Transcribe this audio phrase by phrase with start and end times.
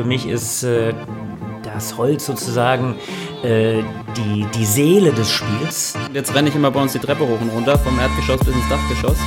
[0.00, 0.94] Für mich ist äh,
[1.62, 2.96] das Holz sozusagen
[3.42, 3.82] äh,
[4.16, 5.92] die, die Seele des Spiels.
[6.14, 8.66] Jetzt renne ich immer bei uns die Treppe hoch und runter, vom Erdgeschoss bis ins
[8.70, 9.18] Dachgeschoss.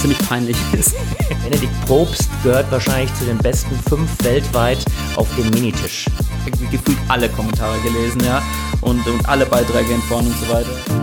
[0.00, 0.96] Ziemlich peinlich ist.
[1.44, 4.78] Benedikt Probst gehört wahrscheinlich zu den besten fünf weltweit
[5.16, 6.06] auf dem Minitisch.
[6.70, 8.42] Gefühlt alle Kommentare gelesen, ja.
[8.80, 11.02] Und, und alle Beiträge in vorn und so weiter.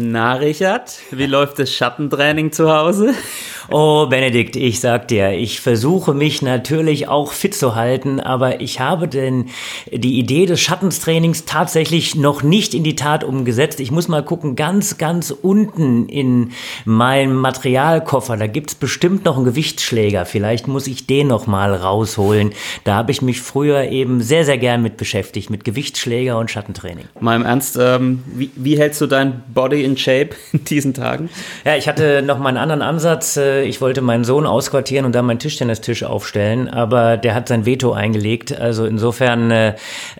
[0.00, 3.14] Na, Richard, wie läuft das Schattentraining zu Hause?
[3.68, 8.78] Oh, Benedikt, ich sag dir, ich versuche mich natürlich auch fit zu halten, aber ich
[8.78, 9.46] habe denn
[9.92, 13.80] die Idee des Schattenstrainings tatsächlich noch nicht in die Tat umgesetzt.
[13.80, 16.52] Ich muss mal gucken, ganz, ganz unten in
[16.84, 20.26] meinem Materialkoffer, da gibt's bestimmt noch einen Gewichtsschläger.
[20.26, 22.52] Vielleicht muss ich den noch mal rausholen.
[22.84, 27.06] Da habe ich mich früher eben sehr, sehr gern mit beschäftigt, mit Gewichtsschläger und Schattentraining.
[27.18, 31.28] Mal im Ernst, ähm, wie, wie hältst du dein Body in Shape in diesen Tagen?
[31.64, 33.36] Ja, ich hatte noch mal einen anderen Ansatz.
[33.36, 37.66] Äh, Ich wollte meinen Sohn ausquartieren und da meinen Tischtennistisch aufstellen, aber der hat sein
[37.66, 38.58] Veto eingelegt.
[38.58, 39.74] Also insofern äh,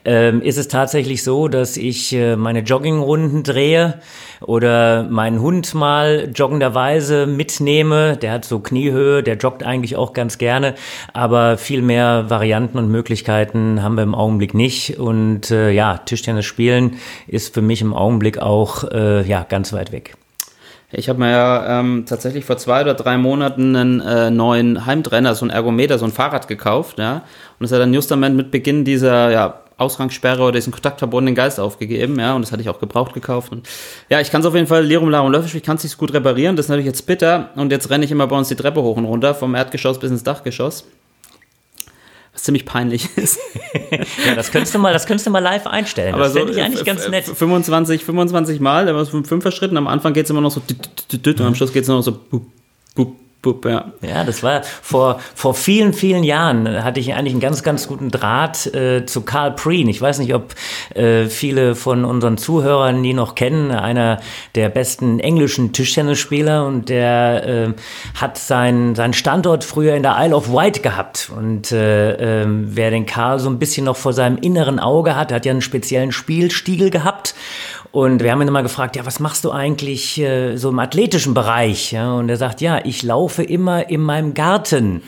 [0.04, 4.00] äh, ist es tatsächlich so, dass ich äh, meine Joggingrunden drehe
[4.40, 8.16] oder meinen Hund mal joggenderweise mitnehme.
[8.16, 10.74] Der hat so Kniehöhe, der joggt eigentlich auch ganz gerne,
[11.12, 14.98] aber viel mehr Varianten und Möglichkeiten haben wir im Augenblick nicht.
[15.00, 20.16] Und ja, Tischtennis spielen ist für mich im Augenblick auch ja ganz weit weg.
[20.90, 25.34] Ich habe mir ja ähm, tatsächlich vor zwei oder drei Monaten einen äh, neuen Heimtrainer,
[25.34, 27.16] so ein Ergometer, so ein Fahrrad gekauft, ja.
[27.16, 32.18] Und das hat dann justament mit Beginn dieser ja, Ausgangssperre oder diesen kontaktverbundenen Geist aufgegeben,
[32.18, 32.34] ja.
[32.34, 33.52] Und das hatte ich auch gebraucht gekauft.
[33.52, 33.68] Und
[34.08, 36.14] ja, ich kann es auf jeden Fall Lirum Larum Löffisch, ich kann es nicht gut
[36.14, 36.56] reparieren.
[36.56, 37.50] Das ist natürlich jetzt bitter.
[37.54, 40.10] Und jetzt renne ich immer bei uns die Treppe hoch und runter, vom Erdgeschoss bis
[40.10, 40.86] ins Dachgeschoss.
[42.38, 43.36] Was ziemlich peinlich ist.
[44.24, 46.14] Ja, das könntest du mal, das könntest du mal live einstellen.
[46.16, 47.24] das fände ich eigentlich äh, ganz f- nett.
[47.24, 49.76] 25, 25 Mal, da war es fünfer Schritten.
[49.76, 50.62] Am Anfang geht es immer noch so
[51.40, 52.20] und am Schluss geht es noch so
[53.42, 53.92] bup, ja.
[54.00, 58.10] Ja, das war vor, vor vielen, vielen Jahren hatte ich eigentlich einen ganz, ganz guten
[58.10, 59.88] Draht äh, zu Karl Preen.
[59.88, 60.54] Ich weiß nicht, ob
[60.94, 63.70] äh, viele von unseren Zuhörern die noch kennen.
[63.70, 64.20] Einer
[64.54, 67.74] der besten englischen Tischtennisspieler und der äh,
[68.14, 71.30] hat seinen seinen Standort früher in der Isle of Wight gehabt.
[71.34, 75.32] Und äh, ähm, wer den Karl so ein bisschen noch vor seinem inneren Auge hat,
[75.32, 77.34] hat ja einen speziellen Spielstil gehabt.
[77.90, 81.32] Und wir haben ihn immer gefragt, ja, was machst du eigentlich äh, so im athletischen
[81.34, 81.92] Bereich?
[81.92, 85.02] Ja, und er sagt, ja, ich laufe immer in meinem Garten.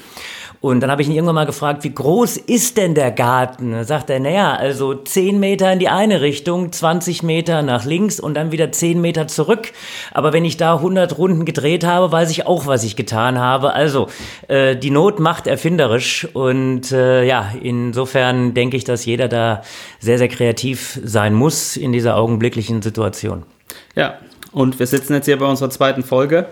[0.63, 3.73] Und dann habe ich ihn irgendwann mal gefragt, wie groß ist denn der Garten?
[3.73, 8.21] Da sagt er, naja, also 10 Meter in die eine Richtung, 20 Meter nach links
[8.21, 9.73] und dann wieder 10 Meter zurück.
[10.13, 13.73] Aber wenn ich da 100 Runden gedreht habe, weiß ich auch, was ich getan habe.
[13.73, 14.09] Also,
[14.49, 16.29] äh, die Not macht erfinderisch.
[16.35, 19.63] Und äh, ja, insofern denke ich, dass jeder da
[19.99, 23.45] sehr, sehr kreativ sein muss in dieser augenblicklichen Situation.
[23.97, 24.19] Ja,
[24.53, 26.49] und wir sitzen jetzt hier bei unserer zweiten Folge.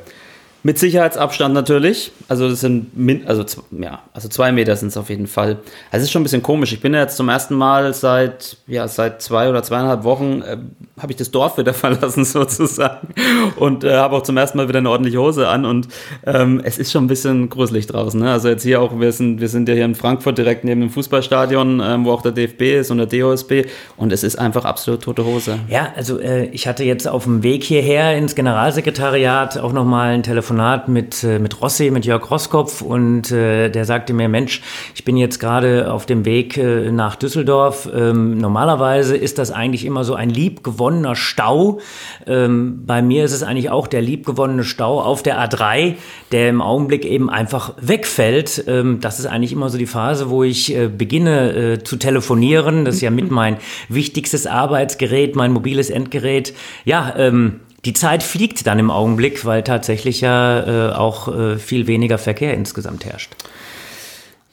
[0.65, 2.11] Mit Sicherheitsabstand natürlich.
[2.27, 5.59] Also das sind min also ja, also zwei Meter sind es auf jeden Fall.
[5.91, 6.73] Also es ist schon ein bisschen komisch.
[6.73, 10.57] Ich bin ja jetzt zum ersten Mal seit ja seit zwei oder zweieinhalb Wochen äh,
[11.01, 13.09] habe ich das Dorf wieder verlassen sozusagen
[13.57, 15.87] und äh, habe auch zum ersten Mal wieder eine ordentliche Hose an und
[16.27, 18.19] ähm, es ist schon ein bisschen gruselig draußen.
[18.19, 18.33] Ne?
[18.33, 20.91] Also jetzt hier auch wir sind wir sind ja hier in Frankfurt direkt neben dem
[20.91, 25.03] Fußballstadion, ähm, wo auch der DFB ist und der DOSB und es ist einfach absolut
[25.03, 25.61] tote Hose.
[25.69, 30.25] Ja, also äh, ich hatte jetzt auf dem Weg hierher ins Generalsekretariat auch nochmal ein
[30.49, 34.63] Telefonat mit, äh, mit Rossi, mit Jörg Roskopf und äh, der sagte mir, Mensch,
[34.95, 37.87] ich bin jetzt gerade auf dem Weg äh, nach Düsseldorf.
[37.95, 41.81] Ähm, normalerweise ist das eigentlich immer so ein liebgewonnener Stau.
[42.27, 45.97] Ähm, bei mir ist es eigentlich auch der liebgewonnene Stau auf der A3,
[46.33, 48.65] der im Augenblick eben einfach wegfällt.
[48.67, 52.87] Ähm, das ist eigentlich immer so die Phase, wo ich äh, beginne äh, zu telefonieren.
[52.87, 53.59] Das ist ja mit mein
[53.91, 56.55] wichtigstes Arbeitsgerät, mein mobiles Endgerät.
[56.87, 61.87] Ja, ähm, die Zeit fliegt dann im Augenblick, weil tatsächlich ja äh, auch äh, viel
[61.87, 63.33] weniger Verkehr insgesamt herrscht.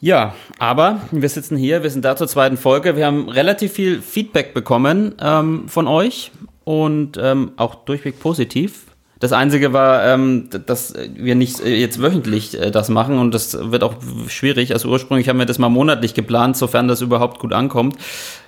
[0.00, 2.96] Ja, aber wir sitzen hier, wir sind da zur zweiten Folge.
[2.96, 6.32] Wir haben relativ viel Feedback bekommen ähm, von euch
[6.64, 8.84] und ähm, auch durchweg positiv.
[9.18, 13.56] Das Einzige war, ähm, dass wir nicht äh, jetzt wöchentlich äh, das machen und das
[13.70, 13.94] wird auch
[14.28, 14.74] schwierig.
[14.74, 17.96] Also ursprünglich haben wir das mal monatlich geplant, sofern das überhaupt gut ankommt.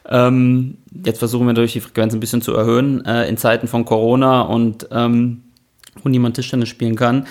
[0.07, 3.87] Ähm, jetzt versuchen wir durch die Frequenz ein bisschen zu erhöhen äh, in Zeiten von
[3.87, 5.43] Corona und ähm,
[6.03, 7.27] wo niemand Tischtennis spielen kann.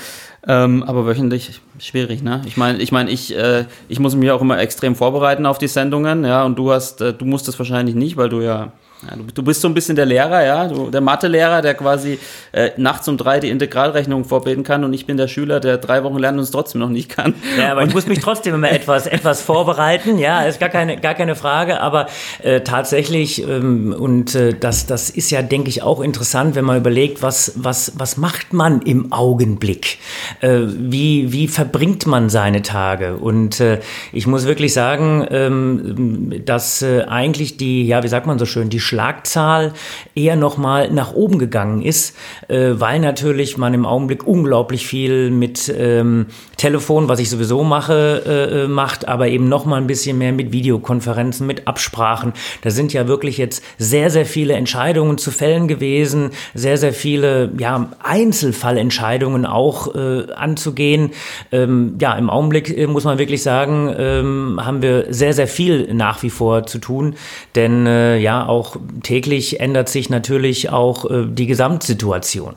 [0.48, 2.42] Ähm, aber wöchentlich schwierig, ne?
[2.46, 5.68] Ich meine, ich meine, ich, äh, ich muss mich auch immer extrem vorbereiten auf die
[5.68, 8.72] Sendungen, ja, und du hast, äh, du musst es wahrscheinlich nicht, weil du ja
[9.04, 12.18] ja, du, du, bist so ein bisschen der Lehrer, ja, du, der Mathelehrer, der quasi
[12.52, 16.04] äh, nachts um drei die Integralrechnung vorbeten kann und ich bin der Schüler, der drei
[16.04, 17.36] Wochen lernen und es trotzdem noch nicht kann.
[17.60, 21.14] Ja, aber ich muss mich trotzdem immer etwas, etwas vorbereiten, ja, ist gar keine, gar
[21.14, 22.08] keine Frage, aber
[22.42, 26.78] äh, tatsächlich, ähm, und äh, das, das ist ja, denke ich, auch interessant, wenn man
[26.78, 30.00] überlegt, was, was, was macht man im Augenblick?
[30.42, 33.18] Äh, wie, wie verbringt man seine Tage?
[33.18, 33.80] Und äh,
[34.12, 38.70] ich muss wirklich sagen, ähm, dass äh, eigentlich die, ja, wie sagt man so schön,
[38.70, 39.74] die Schlagzahl
[40.16, 42.16] eher nochmal nach oben gegangen ist,
[42.48, 48.24] äh, weil natürlich man im Augenblick unglaublich viel mit ähm, Telefon, was ich sowieso mache,
[48.26, 52.34] äh, äh macht, aber eben nochmal ein bisschen mehr mit Videokonferenzen, mit Absprachen.
[52.62, 57.52] Da sind ja wirklich jetzt sehr, sehr viele Entscheidungen zu fällen gewesen, sehr, sehr viele
[57.58, 61.12] ja, Einzelfallentscheidungen auch äh, anzugehen.
[61.52, 65.94] Ähm, ja, im Augenblick äh, muss man wirklich sagen, ähm, haben wir sehr, sehr viel
[65.94, 67.16] nach wie vor zu tun,
[67.56, 72.56] denn äh, ja, auch täglich ändert sich natürlich auch äh, die Gesamtsituation.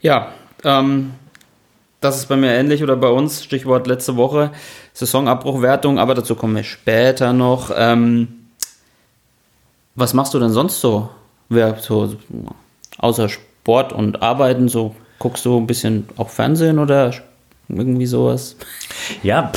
[0.00, 0.32] Ja,
[0.64, 1.12] ähm,
[2.00, 4.50] das ist bei mir ähnlich oder bei uns, Stichwort letzte Woche,
[4.92, 7.70] Saisonabbruchwertung, aber dazu kommen wir später noch.
[7.74, 8.28] Ähm,
[9.94, 11.08] was machst du denn sonst so?
[11.48, 12.14] Wer so
[12.98, 17.12] außer Sport und Arbeiten, so guckst du ein bisschen auch Fernsehen oder
[17.68, 18.56] irgendwie sowas?
[19.22, 19.52] Ja,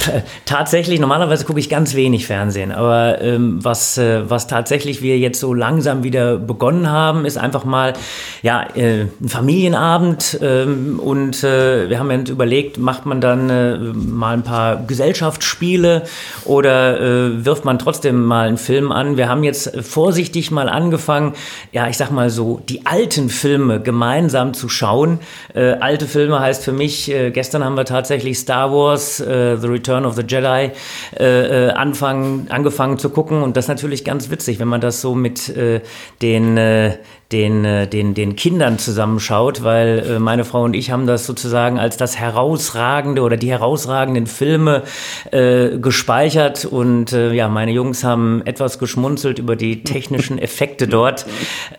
[0.46, 5.40] tatsächlich, normalerweise gucke ich ganz wenig Fernsehen, aber ähm, was, äh, was tatsächlich wir jetzt
[5.40, 7.94] so langsam wieder begonnen haben, ist einfach mal
[8.42, 13.78] ja, äh, ein Familienabend ähm, und äh, wir haben uns überlegt, macht man dann äh,
[13.78, 16.04] mal ein paar Gesellschaftsspiele
[16.46, 19.18] oder äh, wirft man trotzdem mal einen Film an.
[19.18, 21.34] Wir haben jetzt vorsichtig mal angefangen,
[21.72, 25.20] ja, ich sag mal so, die alten Filme gemeinsam zu schauen.
[25.54, 30.06] Äh, alte Filme heißt für mich, gestern haben wir tatsächlich Star Wars äh, The Return
[30.06, 30.72] of the Jedi
[31.20, 33.42] äh, äh, anfangen, angefangen zu gucken.
[33.42, 35.82] Und das ist natürlich ganz witzig, wenn man das so mit äh,
[36.22, 36.98] den, äh,
[37.32, 41.78] den, äh, den, den Kindern zusammenschaut, weil äh, meine Frau und ich haben das sozusagen
[41.78, 44.84] als das herausragende oder die herausragenden Filme
[45.32, 46.66] äh, gespeichert.
[46.66, 51.26] Und äh, ja, meine Jungs haben etwas geschmunzelt über die technischen Effekte dort.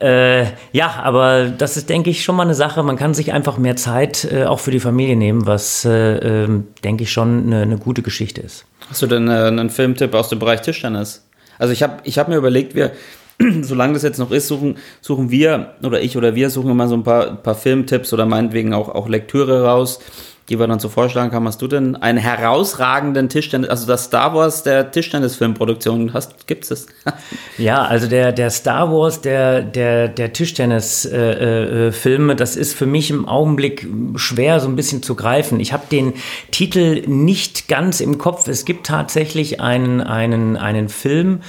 [0.00, 2.82] Äh, ja, aber das ist, denke ich, schon mal eine Sache.
[2.82, 6.49] Man kann sich einfach mehr Zeit äh, auch für die Familie nehmen, was, äh, äh,
[6.84, 8.64] denke ich, schon eine, eine gute Geschichte ist.
[8.88, 11.26] Hast du denn äh, einen Filmtipp aus dem Bereich Tischtennis?
[11.58, 12.93] Also ich habe ich hab mir überlegt, wir,
[13.62, 16.94] solange das jetzt noch ist, suchen, suchen wir oder ich oder wir suchen immer so
[16.94, 20.00] ein paar, paar Filmtipps oder meinetwegen auch, auch Lektüre raus,
[20.48, 21.46] die wir dann so vorschlagen haben.
[21.46, 26.86] Hast du denn einen herausragenden Tischtennis, also das Star Wars der Tischtennisfilmproduktion, hast, gibt's das?
[27.58, 32.86] ja, also der, der Star Wars der, der, der Tischtennisfilme, äh, äh, das ist für
[32.86, 33.86] mich im Augenblick
[34.16, 35.60] schwer so ein bisschen zu greifen.
[35.60, 36.14] Ich habe den
[36.50, 38.48] Titel nicht ganz im Kopf.
[38.48, 41.40] Es gibt tatsächlich einen, einen, einen Film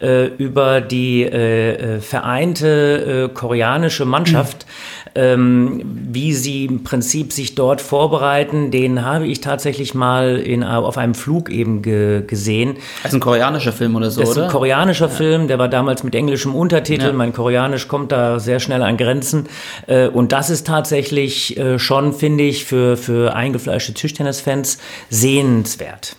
[0.00, 4.66] äh, über die äh, äh vereinte äh, koreanische Mannschaft.
[4.66, 10.98] Mhm wie sie im Prinzip sich dort vorbereiten, den habe ich tatsächlich mal in, auf
[10.98, 12.76] einem Flug eben ge, gesehen.
[13.02, 15.12] Das ist ein koreanischer Film oder so, das ist ein koreanischer ja.
[15.12, 17.06] Film, der war damals mit englischem Untertitel.
[17.06, 17.12] Ja.
[17.12, 19.46] Mein Koreanisch kommt da sehr schnell an Grenzen.
[19.86, 24.78] Äh, und das ist tatsächlich äh, schon, finde ich, für, für eingefleischte Tischtennisfans
[25.10, 26.16] sehenswert.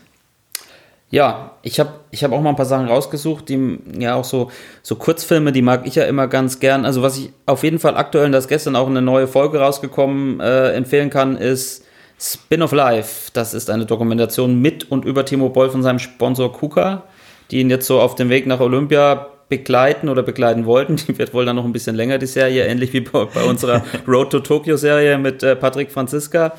[1.11, 4.51] Ja, ich habe ich hab auch mal ein paar Sachen rausgesucht, die ja auch so,
[4.83, 6.85] so Kurzfilme, die mag ich ja immer ganz gern.
[6.85, 9.59] Also was ich auf jeden Fall aktuell, und da ist gestern auch eine neue Folge
[9.59, 11.83] rausgekommen, äh, empfehlen kann, ist
[12.19, 13.31] Spin of Life.
[13.33, 17.03] Das ist eine Dokumentation mit und über Timo Boll von seinem Sponsor KUKA,
[17.49, 20.95] die ihn jetzt so auf dem Weg nach Olympia begleiten oder begleiten wollten.
[21.07, 23.81] Die wird wohl dann noch ein bisschen länger, die Serie, ähnlich wie bei, bei unserer
[24.07, 26.53] Road to Tokyo Serie mit äh, Patrick Franziska.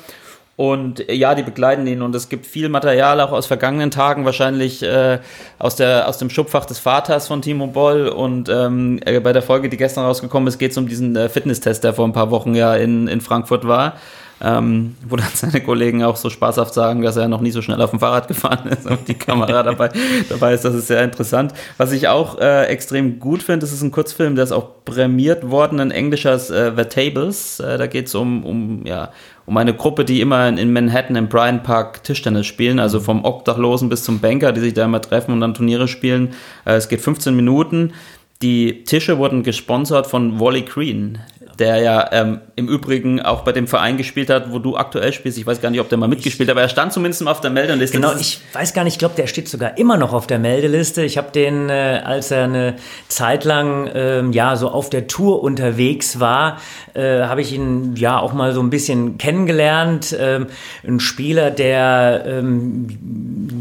[0.55, 4.25] Und äh, ja, die begleiten ihn und es gibt viel Material auch aus vergangenen Tagen,
[4.25, 5.19] wahrscheinlich äh,
[5.59, 8.07] aus, der, aus dem Schubfach des Vaters von Timo Boll.
[8.07, 11.29] Und ähm, äh, bei der Folge, die gestern rausgekommen ist, geht es um diesen äh,
[11.29, 13.97] Fitnesstest, der vor ein paar Wochen ja in, in Frankfurt war.
[14.43, 17.81] Ähm, wo dann seine Kollegen auch so spaßhaft sagen, dass er noch nie so schnell
[17.81, 19.89] auf dem Fahrrad gefahren ist und die Kamera dabei,
[20.29, 20.65] dabei ist.
[20.65, 21.53] Das ist sehr interessant.
[21.77, 25.49] Was ich auch äh, extrem gut finde, das ist ein Kurzfilm, der ist auch prämiert
[25.49, 27.59] worden, ein englischer äh, The Tables.
[27.59, 29.11] Äh, da geht es um, um, ja,
[29.45, 33.89] um eine Gruppe, die immer in Manhattan im Bryant Park Tischtennis spielen, also vom Obdachlosen
[33.89, 36.29] bis zum Banker, die sich da immer treffen und dann Turniere spielen.
[36.65, 37.93] Äh, es geht 15 Minuten.
[38.41, 41.19] Die Tische wurden gesponsert von Wally Green,
[41.61, 45.37] der ja ähm, im Übrigen auch bei dem Verein gespielt hat, wo du aktuell spielst.
[45.37, 47.41] Ich weiß gar nicht, ob der mal mitgespielt hat, aber er stand zumindest mal auf
[47.41, 47.97] der Meldeliste.
[47.97, 51.03] Genau, ich weiß gar nicht, ich glaube, der steht sogar immer noch auf der Meldeliste.
[51.03, 52.75] Ich habe den, äh, als er eine
[53.07, 56.57] Zeit lang ähm, ja so auf der Tour unterwegs war,
[56.93, 60.15] äh, habe ich ihn ja auch mal so ein bisschen kennengelernt.
[60.19, 60.47] Ähm,
[60.85, 62.87] ein Spieler, der ähm,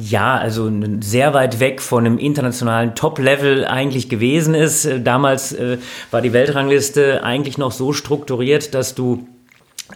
[0.03, 4.87] ja also sehr weit weg von einem internationalen Top-Level eigentlich gewesen ist.
[4.87, 5.79] Äh, Damals äh,
[6.11, 9.27] war die Weltrangliste eigentlich noch so strukturiert, dass du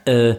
[0.05, 0.35] äh,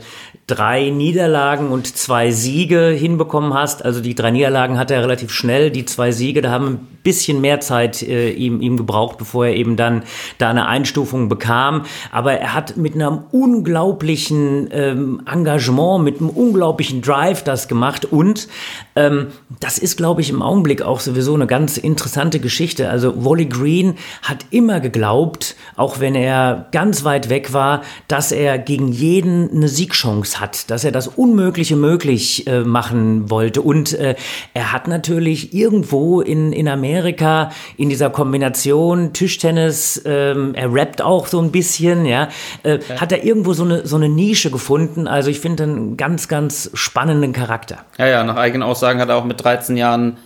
[0.48, 3.84] drei Niederlagen und zwei Siege hinbekommen hast.
[3.84, 7.42] Also die drei Niederlagen hatte er relativ schnell, die zwei Siege, da haben ein bisschen
[7.42, 10.04] mehr Zeit äh, ihm, ihm gebraucht, bevor er eben dann
[10.38, 11.86] da eine Einstufung bekam.
[12.12, 18.48] Aber er hat mit einem unglaublichen ähm, Engagement, mit einem unglaublichen Drive das gemacht und
[18.96, 19.28] ähm,
[19.60, 22.90] das ist, glaube ich, im Augenblick auch sowieso eine ganz interessante Geschichte.
[22.90, 28.58] Also Wally Green hat immer geglaubt, auch wenn er ganz weit weg war, dass er
[28.58, 33.62] gegen jeden eine Siegchance hat, dass er das Unmögliche möglich äh, machen wollte.
[33.62, 34.16] Und äh,
[34.54, 41.28] er hat natürlich irgendwo in, in Amerika in dieser Kombination Tischtennis, ähm, er rappt auch
[41.28, 42.30] so ein bisschen, ja,
[42.64, 45.08] äh, hat er irgendwo so eine, so eine Nische gefunden.
[45.08, 47.78] Also ich finde einen ganz, ganz spannenden Charakter.
[47.98, 50.18] Ja, ja, nach eigenen Aussagen hat er auch mit 13 Jahren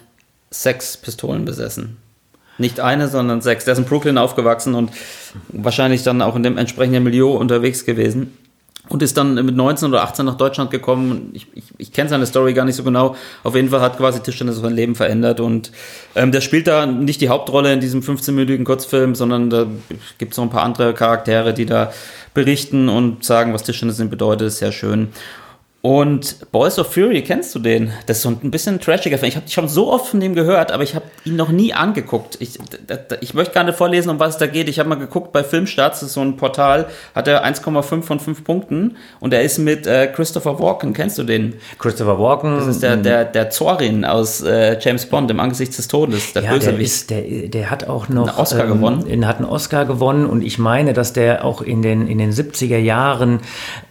[0.50, 1.98] sechs Pistolen besessen.
[2.58, 3.64] Nicht eine, sondern sechs.
[3.66, 4.92] Der ist in Brooklyn aufgewachsen und
[5.48, 8.38] wahrscheinlich dann auch in dem entsprechenden Milieu unterwegs gewesen.
[8.90, 11.30] Und ist dann mit 19 oder 18 nach Deutschland gekommen.
[11.34, 13.16] Ich, ich, ich kenne seine Story gar nicht so genau.
[13.44, 15.40] Auf jeden Fall hat quasi Tischtennis sein Leben verändert.
[15.40, 15.72] Und
[16.16, 19.68] ähm, der spielt da nicht die Hauptrolle in diesem 15-minütigen Kurzfilm, sondern da
[20.18, 21.94] gibt es noch ein paar andere Charaktere, die da
[22.34, 24.52] berichten und sagen, was Tischtennis bedeutet.
[24.52, 25.10] sehr schön.
[25.82, 27.94] Und Boys of Fury, kennst du den?
[28.06, 29.30] Das ist so ein bisschen trashiger Film.
[29.30, 32.36] Ich habe schon so oft von dem gehört, aber ich habe ihn noch nie angeguckt.
[32.42, 32.60] Ich,
[33.22, 34.68] ich möchte nicht vorlesen, um was es da geht.
[34.68, 38.20] Ich habe mal geguckt bei Filmstarts, das ist so ein Portal, hat er 1,5 von
[38.20, 40.92] 5 Punkten und er ist mit äh, Christopher Walken.
[40.94, 41.54] Kennst du den?
[41.78, 42.58] Christopher Walken.
[42.58, 46.44] Das ist der, der, der Zorin aus äh, James Bond, im Angesicht des Todes, der
[46.44, 46.82] Ja, der, Bösewicht.
[46.86, 49.06] ist, der, der hat auch noch Einen Oscar gewonnen.
[49.08, 52.34] Ähm, hat einen Oscar gewonnen und ich meine, dass der auch in den, in den
[52.34, 53.40] 70er Jahren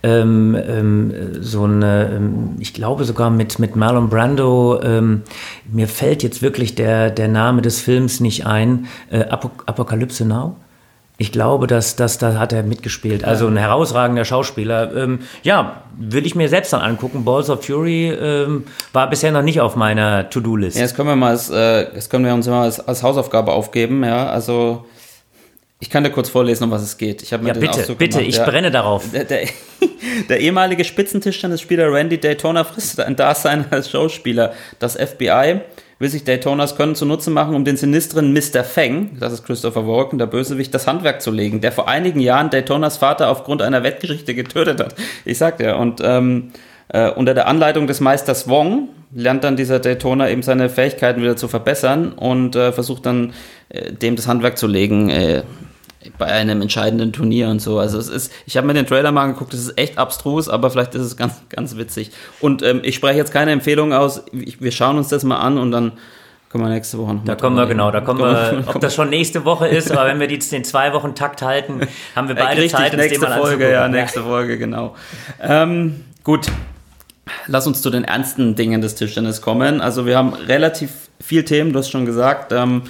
[0.02, 5.22] ähm, ähm, so ähm, ich glaube sogar mit, mit Marlon Brando, ähm,
[5.70, 10.56] mir fällt jetzt wirklich der, der Name des Films nicht ein, äh, Apok Apokalypse Now.
[11.20, 13.24] Ich glaube, dass, dass da hat er mitgespielt.
[13.24, 14.94] Also ein herausragender Schauspieler.
[14.94, 17.24] Ähm, ja, will ich mir selbst dann angucken.
[17.24, 20.76] Balls of Fury ähm, war bisher noch nicht auf meiner To-Do-List.
[20.76, 23.50] Ja, das können wir mal als, äh, das können wir uns mal als, als Hausaufgabe
[23.50, 24.28] aufgeben, ja.
[24.28, 24.84] Also
[25.80, 27.22] ich kann dir kurz vorlesen, um was es geht.
[27.22, 28.44] Ich habe mir Ja, den bitte, Auszug bitte, gemacht, ich ja.
[28.44, 29.10] brenne darauf.
[29.12, 29.42] Der, der,
[30.28, 34.52] der ehemalige Spitzentischtennisspieler Randy Daytona frisst ein Dasein als Schauspieler.
[34.80, 35.60] Das FBI
[36.00, 38.64] will sich Daytonas Können zunutze machen, um den sinistren Mr.
[38.64, 42.50] Feng, das ist Christopher Walken, der Bösewicht, das Handwerk zu legen, der vor einigen Jahren
[42.50, 44.94] Daytonas Vater aufgrund einer Wettgeschichte getötet hat.
[45.24, 46.50] Ich sag dir, und ähm,
[46.88, 51.36] äh, unter der Anleitung des Meisters Wong lernt dann dieser Daytona eben seine Fähigkeiten wieder
[51.36, 53.32] zu verbessern und äh, versucht dann
[53.68, 55.08] äh, dem das Handwerk zu legen.
[55.08, 55.42] Äh,
[56.16, 57.78] bei einem entscheidenden Turnier und so.
[57.78, 60.70] Also es ist, ich habe mir den Trailer mal angeguckt, es ist echt abstrus, aber
[60.70, 62.12] vielleicht ist es ganz, ganz witzig.
[62.40, 64.22] Und ähm, ich spreche jetzt keine Empfehlung aus.
[64.32, 65.92] Ich, wir schauen uns das mal an und dann
[66.50, 69.10] können wir nächste Woche noch Da kommen wir genau, da kommen wir, ob das schon
[69.10, 71.80] nächste Woche ist, aber wenn wir die den zwei Wochen Takt halten,
[72.16, 73.72] haben wir beide Richtig, Zeit, uns nächste Folge, anzugucken.
[73.72, 74.94] ja, nächste Folge, genau.
[75.42, 76.46] Ähm, gut,
[77.46, 79.80] lass uns zu den ernsten Dingen des Tischtennis kommen.
[79.80, 80.90] Also wir haben relativ
[81.20, 82.52] viel Themen, du hast schon gesagt.
[82.52, 82.82] Ähm,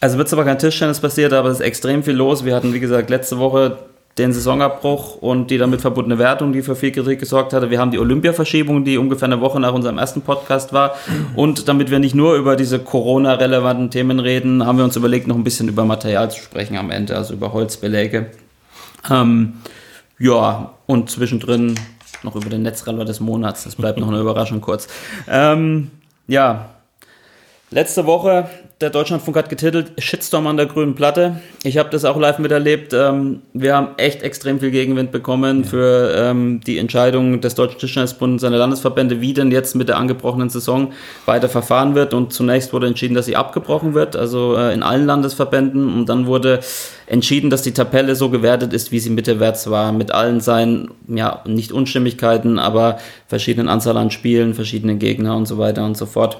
[0.00, 2.44] also wird aber kein Tischtennis passiert, aber es ist extrem viel los.
[2.44, 3.78] Wir hatten, wie gesagt, letzte Woche
[4.18, 7.68] den Saisonabbruch und die damit verbundene Wertung, die für viel Kritik gesorgt hatte.
[7.70, 10.96] Wir haben die Olympiaverschiebung, die ungefähr eine Woche nach unserem ersten Podcast war.
[11.34, 15.36] Und damit wir nicht nur über diese Corona-relevanten Themen reden, haben wir uns überlegt, noch
[15.36, 18.30] ein bisschen über Material zu sprechen am Ende, also über Holzbeläge.
[19.10, 19.54] Ähm,
[20.18, 21.74] ja, und zwischendrin
[22.22, 23.64] noch über den Netzreller des Monats.
[23.64, 24.88] Das bleibt noch eine Überraschung kurz.
[25.28, 25.90] Ähm,
[26.26, 26.70] ja,
[27.70, 28.48] letzte Woche,
[28.80, 31.40] der Deutschlandfunk hat getitelt Shitstorm an der grünen Platte.
[31.62, 32.92] Ich habe das auch live miterlebt.
[32.92, 38.42] Ähm, wir haben echt extrem viel Gegenwind bekommen für ähm, die Entscheidung des Deutschen Tischtennisbundes,
[38.42, 40.92] seine Landesverbände, wie denn jetzt mit der angebrochenen Saison
[41.24, 42.14] weiter verfahren wird.
[42.14, 45.92] Und zunächst wurde entschieden, dass sie abgebrochen wird, also äh, in allen Landesverbänden.
[45.92, 46.60] Und dann wurde
[47.06, 51.42] entschieden, dass die Tabelle so gewertet ist, wie sie mittewärts war, mit allen seinen, ja,
[51.46, 56.38] nicht Unstimmigkeiten, aber verschiedenen Anzahl an Spielen, verschiedenen Gegner und so weiter und so fort.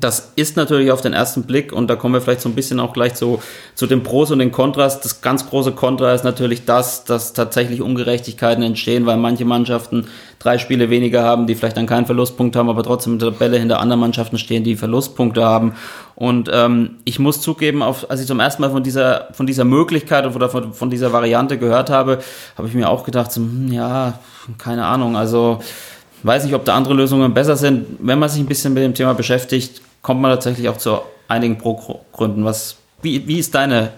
[0.00, 2.80] Das ist natürlich auf den ersten Blick, und da kommen wir vielleicht so ein bisschen
[2.80, 3.40] auch gleich zu,
[3.76, 5.00] zu den Pros und den Kontras.
[5.00, 10.08] Das ganz große Kontra ist natürlich das, dass tatsächlich Ungerechtigkeiten entstehen, weil manche Mannschaften
[10.40, 13.58] drei Spiele weniger haben, die vielleicht dann keinen Verlustpunkt haben, aber trotzdem in der Tabelle
[13.58, 15.76] hinter anderen Mannschaften stehen, die Verlustpunkte haben.
[16.16, 19.64] Und ähm, ich muss zugeben, auf, als ich zum ersten Mal von dieser, von dieser
[19.64, 22.18] Möglichkeit oder von, von dieser Variante gehört habe,
[22.58, 24.18] habe ich mir auch gedacht, so, hm, ja,
[24.58, 25.60] keine Ahnung, also
[26.22, 27.86] weiß nicht, ob da andere Lösungen besser sind.
[27.98, 31.58] Wenn man sich ein bisschen mit dem Thema beschäftigt, kommt man tatsächlich auch zu einigen
[31.58, 32.44] Pro-Gründen.
[32.44, 33.90] Was, wie, wie ist deine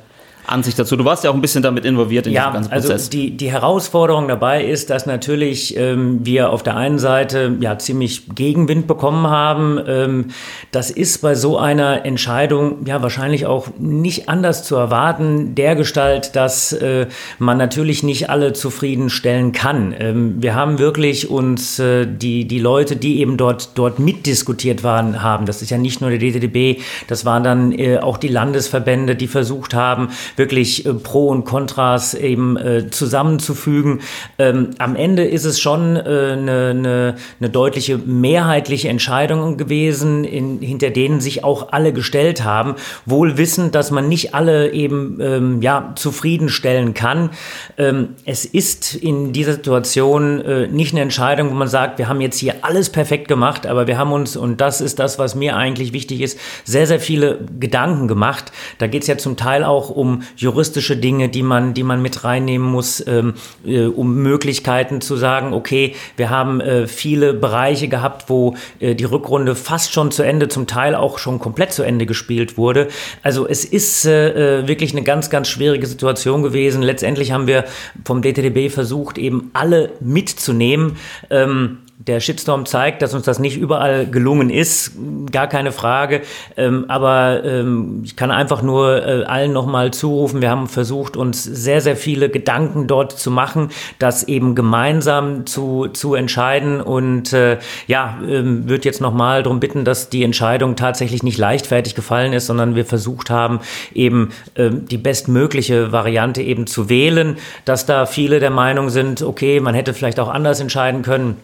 [0.49, 0.97] Ansicht dazu?
[0.97, 2.91] Du warst ja auch ein bisschen damit involviert in ja, diesem ganzen Prozess.
[2.91, 7.79] Also die, die Herausforderung dabei ist, dass natürlich ähm, wir auf der einen Seite ja
[7.79, 9.81] ziemlich Gegenwind bekommen haben.
[9.87, 10.27] Ähm,
[10.71, 16.37] das ist bei so einer Entscheidung ja wahrscheinlich auch nicht anders zu erwarten, der Gestalt,
[16.37, 17.07] dass äh,
[17.39, 19.95] man natürlich nicht alle zufriedenstellen kann.
[19.99, 25.23] Ähm, wir haben wirklich uns äh, die, die Leute, die eben dort, dort mitdiskutiert waren,
[25.23, 29.17] haben, das ist ja nicht nur der DTDB, das waren dann äh, auch die Landesverbände,
[29.17, 34.01] die versucht haben, wirklich äh, Pro und Kontras eben äh, zusammenzufügen.
[34.39, 40.25] Ähm, am Ende ist es schon eine äh, ne, ne, ne deutliche mehrheitliche Entscheidung gewesen,
[40.25, 42.75] in, hinter denen sich auch alle gestellt haben,
[43.07, 47.31] wohl wissend, dass man nicht alle eben ähm, ja, zufriedenstellen kann.
[47.77, 52.21] Ähm, es ist in dieser Situation äh, nicht eine Entscheidung, wo man sagt, wir haben
[52.21, 55.57] jetzt hier alles perfekt gemacht, aber wir haben uns, und das ist das, was mir
[55.57, 58.53] eigentlich wichtig ist, sehr, sehr viele Gedanken gemacht.
[58.79, 62.25] Da geht es ja zum Teil auch um juristische Dinge, die man, die man mit
[62.25, 68.29] reinnehmen muss, ähm, äh, um Möglichkeiten zu sagen, okay, wir haben äh, viele Bereiche gehabt,
[68.29, 72.07] wo äh, die Rückrunde fast schon zu Ende, zum Teil auch schon komplett zu Ende
[72.07, 72.89] gespielt wurde.
[73.23, 76.83] Also es ist äh, äh wirklich eine ganz, ganz schwierige Situation gewesen.
[76.83, 77.65] Letztendlich haben wir
[78.05, 80.97] vom DTDB versucht, eben alle mitzunehmen.
[81.31, 84.93] Ähm, der Shitstorm zeigt, dass uns das nicht überall gelungen ist,
[85.33, 86.23] gar keine Frage.
[86.57, 91.43] Ähm, aber ähm, ich kann einfach nur äh, allen nochmal zurufen, wir haben versucht, uns
[91.43, 96.81] sehr, sehr viele Gedanken dort zu machen, das eben gemeinsam zu, zu entscheiden.
[96.81, 101.97] Und äh, ja, ähm, würde jetzt nochmal darum bitten, dass die Entscheidung tatsächlich nicht leichtfertig
[101.97, 103.59] gefallen ist, sondern wir versucht haben,
[103.93, 109.59] eben ähm, die bestmögliche Variante eben zu wählen, dass da viele der Meinung sind, okay,
[109.59, 111.37] man hätte vielleicht auch anders entscheiden können.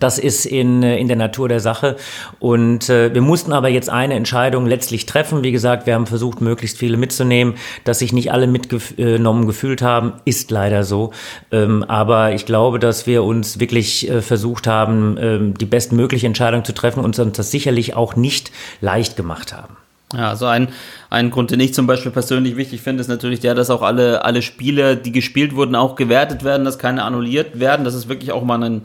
[0.00, 1.96] Das ist in, äh, in der Natur der Sache.
[2.38, 5.42] Und äh, wir mussten aber jetzt eine Entscheidung letztlich treffen.
[5.42, 7.54] Wie gesagt, wir haben versucht, möglichst viele mitzunehmen.
[7.84, 11.12] Dass sich nicht alle mitgenommen gefühlt haben, ist leider so.
[11.52, 16.64] Ähm, aber ich glaube, dass wir uns wirklich äh, versucht haben, ähm, die bestmögliche Entscheidung
[16.64, 18.50] zu treffen und uns das sicherlich auch nicht
[18.80, 19.76] leicht gemacht haben.
[20.14, 20.68] Ja, also ein,
[21.10, 24.24] ein Grund, den ich zum Beispiel persönlich wichtig finde, ist natürlich der, dass auch alle,
[24.24, 27.84] alle Spiele, die gespielt wurden, auch gewertet werden, dass keine annulliert werden.
[27.84, 28.82] Das ist wirklich auch mal ein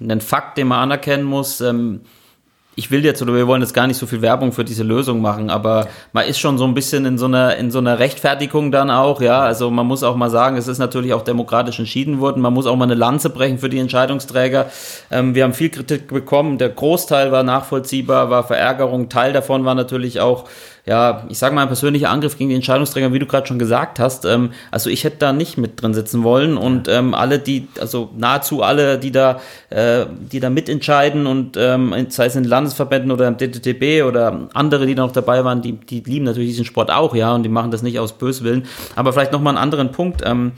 [0.00, 1.60] ein Fakt, den man anerkennen muss.
[1.60, 2.00] Ähm,
[2.78, 5.22] ich will jetzt oder wir wollen jetzt gar nicht so viel Werbung für diese Lösung
[5.22, 8.70] machen, aber man ist schon so ein bisschen in so einer in so einer Rechtfertigung
[8.70, 9.40] dann auch, ja.
[9.40, 12.42] Also man muss auch mal sagen, es ist natürlich auch demokratisch entschieden worden.
[12.42, 14.70] Man muss auch mal eine Lanze brechen für die Entscheidungsträger.
[15.10, 16.58] Ähm, wir haben viel Kritik bekommen.
[16.58, 19.08] Der Großteil war nachvollziehbar, war Verärgerung.
[19.08, 20.44] Teil davon war natürlich auch
[20.86, 23.98] ja, ich sage mal, ein persönlicher Angriff gegen die Entscheidungsträger, wie du gerade schon gesagt
[23.98, 24.24] hast.
[24.24, 28.10] Ähm, also ich hätte da nicht mit drin sitzen wollen und ähm, alle, die, also
[28.16, 33.26] nahezu alle, die da, äh, die da mitentscheiden und ähm, sei es in Landesverbänden oder
[33.26, 36.92] im DTTB oder andere, die da noch dabei waren, die, die lieben natürlich diesen Sport
[36.92, 38.66] auch, ja, und die machen das nicht aus Böswillen.
[38.94, 40.22] Aber vielleicht nochmal einen anderen Punkt.
[40.24, 40.52] Ähm,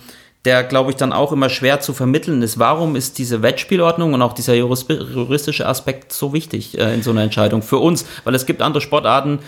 [0.44, 2.58] der, glaube ich, dann auch immer schwer zu vermitteln ist.
[2.58, 7.22] Warum ist diese Wettspielordnung und auch dieser juristische Aspekt so wichtig äh, in so einer
[7.22, 8.06] Entscheidung für uns?
[8.24, 9.40] Weil es gibt andere Sportarten,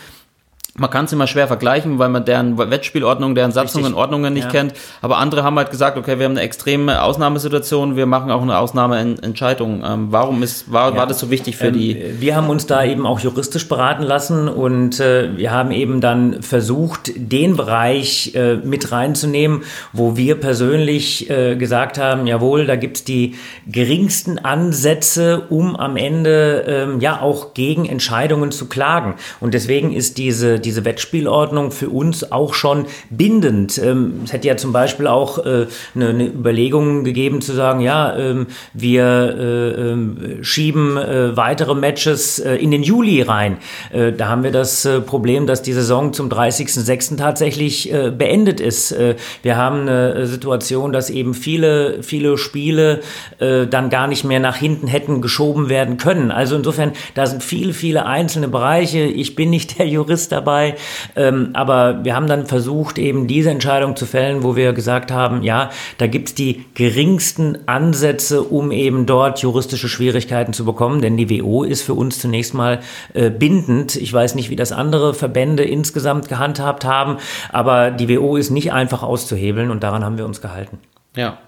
[0.76, 4.44] man kann es immer schwer vergleichen, weil man deren Wettspielordnung, deren Satzungen und Ordnungen nicht
[4.44, 4.50] ja.
[4.50, 4.74] kennt.
[5.02, 8.56] Aber andere haben halt gesagt, okay, wir haben eine extreme Ausnahmesituation, wir machen auch eine
[8.56, 9.82] Ausnahmeentscheidung.
[9.84, 10.96] Ähm, warum ist, war, ja.
[10.96, 12.04] war das so wichtig für ähm, die?
[12.20, 16.42] Wir haben uns da eben auch juristisch beraten lassen und äh, wir haben eben dann
[16.42, 22.98] versucht, den Bereich äh, mit reinzunehmen, wo wir persönlich äh, gesagt haben, jawohl, da gibt
[22.98, 23.34] es die
[23.66, 29.14] geringsten Ansätze, um am Ende ähm, ja auch gegen Entscheidungen zu klagen.
[29.40, 33.78] Und deswegen ist diese diese Wettspielordnung für uns auch schon bindend.
[33.78, 38.16] Ähm, es hätte ja zum Beispiel auch äh, eine, eine, Überlegung gegeben zu sagen, ja,
[38.16, 43.58] ähm, wir äh, äh, schieben äh, weitere Matches in den Juli rein.
[43.92, 47.16] Da haben wir das Problem, dass die Saison zum 30.06.
[47.16, 48.94] tatsächlich beendet ist.
[49.42, 53.00] wir haben eine Situation, dass eben viele, viele Spiele
[53.38, 56.30] dann gar nicht mehr nach hinten hätten geschoben werden können.
[56.30, 59.00] Also insofern, da sind viele, viele einzelne Bereiche.
[59.00, 60.74] Ich bin nicht der Jurist dabei dabei.
[61.16, 65.42] Ähm, aber wir haben dann versucht, eben diese Entscheidung zu fällen, wo wir gesagt haben,
[65.42, 71.30] ja, da gibt's die geringsten Ansätze, um eben dort juristische Schwierigkeiten zu bekommen, denn die
[71.30, 72.80] WO ist für uns zunächst mal
[73.14, 73.96] äh, bindend.
[73.96, 77.18] Ich weiß nicht, wie das andere Verbände insgesamt gehandhabt haben,
[77.52, 80.78] aber die WO ist nicht einfach auszuhebeln und daran haben wir uns gehalten.
[81.16, 81.38] Ja.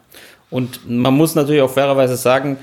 [0.51, 2.59] Und man muss natürlich auch fairerweise sagen,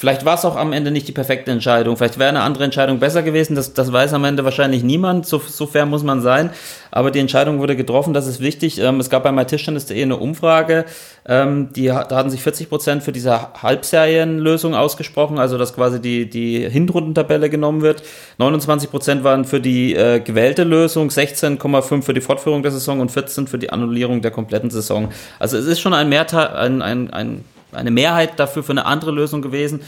[0.00, 1.94] Vielleicht war es auch am Ende nicht die perfekte Entscheidung.
[1.94, 3.54] Vielleicht wäre eine andere Entscheidung besser gewesen.
[3.54, 5.26] Das, das weiß am Ende wahrscheinlich niemand.
[5.26, 6.48] So, so fair muss man sein.
[6.90, 8.14] Aber die Entscheidung wurde getroffen.
[8.14, 8.78] Das ist wichtig.
[8.78, 10.86] Ähm, es gab bei MyTischtennis.de eine Umfrage.
[11.28, 15.38] Ähm, die, da hatten sich 40 Prozent für diese Halbserienlösung ausgesprochen.
[15.38, 18.02] Also, dass quasi die, die Hinrundentabelle genommen wird.
[18.38, 23.10] 29 Prozent waren für die äh, gewählte Lösung, 16,5 für die Fortführung der Saison und
[23.10, 25.10] 14 für die Annullierung der kompletten Saison.
[25.38, 29.10] Also, es ist schon ein Mehrteil, ein, ein, ein eine Mehrheit dafür für eine andere
[29.10, 29.82] Lösung gewesen.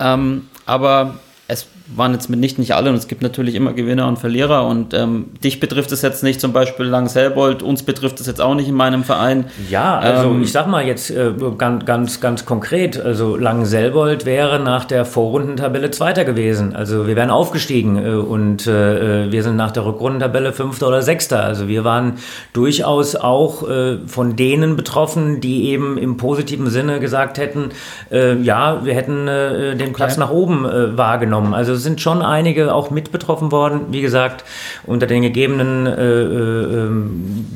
[0.00, 4.18] Ähm, aber es waren jetzt mitnichten nicht alle und es gibt natürlich immer Gewinner und
[4.18, 8.26] Verlierer und ähm, dich betrifft es jetzt nicht, zum Beispiel Langs Helbold, uns betrifft es
[8.26, 9.46] jetzt auch nicht in meinem Verein.
[9.68, 14.60] Ja, also ähm, ich sag mal jetzt äh, ganz, ganz, ganz konkret, also Selbold wäre
[14.60, 19.70] nach der Vorrundentabelle Zweiter gewesen, also wir wären aufgestiegen äh, und äh, wir sind nach
[19.70, 22.14] der Rückrundentabelle Fünfter oder Sechster, also wir waren
[22.54, 27.70] durchaus auch äh, von denen betroffen, die eben im positiven Sinne gesagt hätten,
[28.10, 30.20] äh, ja, wir hätten äh, den Platz ja.
[30.20, 33.86] nach oben wahrgenommen, also also sind schon einige auch mit betroffen worden.
[33.90, 34.44] Wie gesagt,
[34.84, 36.88] unter den gegebenen äh, äh,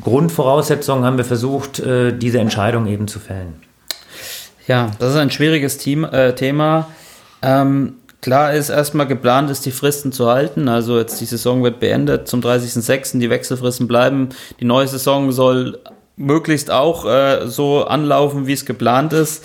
[0.03, 3.55] Grundvoraussetzungen haben wir versucht, äh, diese Entscheidung eben zu fällen.
[4.67, 6.89] Ja, das ist ein schwieriges Team, äh, Thema.
[7.43, 10.69] Ähm, klar ist erstmal geplant, ist die Fristen zu halten.
[10.69, 13.19] Also jetzt die Saison wird beendet zum 30.06.
[13.19, 14.31] Die Wechselfristen bleiben.
[14.61, 15.79] Die neue Saison soll
[16.17, 19.45] möglichst auch äh, so anlaufen, wie es geplant ist.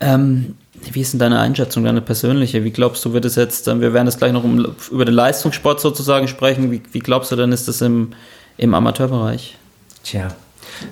[0.00, 0.56] Ähm,
[0.92, 2.64] wie ist denn deine Einschätzung, deine persönliche?
[2.64, 5.80] Wie glaubst du, wird es jetzt, wir werden jetzt gleich noch um, über den Leistungssport
[5.80, 8.12] sozusagen sprechen, wie, wie glaubst du denn, ist das im,
[8.56, 9.56] im Amateurbereich?
[10.02, 10.28] Tja,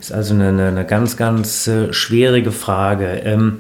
[0.01, 3.23] ist also eine, eine ganz, ganz äh, schwierige Frage.
[3.25, 3.59] Ähm,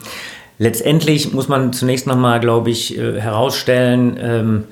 [0.59, 4.65] letztendlich muss man zunächst nochmal, glaube ich, äh, herausstellen, ähm,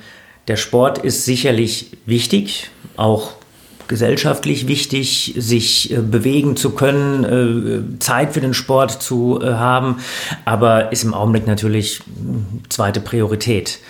[0.48, 3.32] der Sport ist sicherlich wichtig, auch
[3.90, 9.96] gesellschaftlich wichtig, sich äh, bewegen zu können, äh, Zeit für den Sport zu äh, haben,
[10.44, 12.00] aber ist im Augenblick natürlich
[12.68, 13.80] zweite Priorität.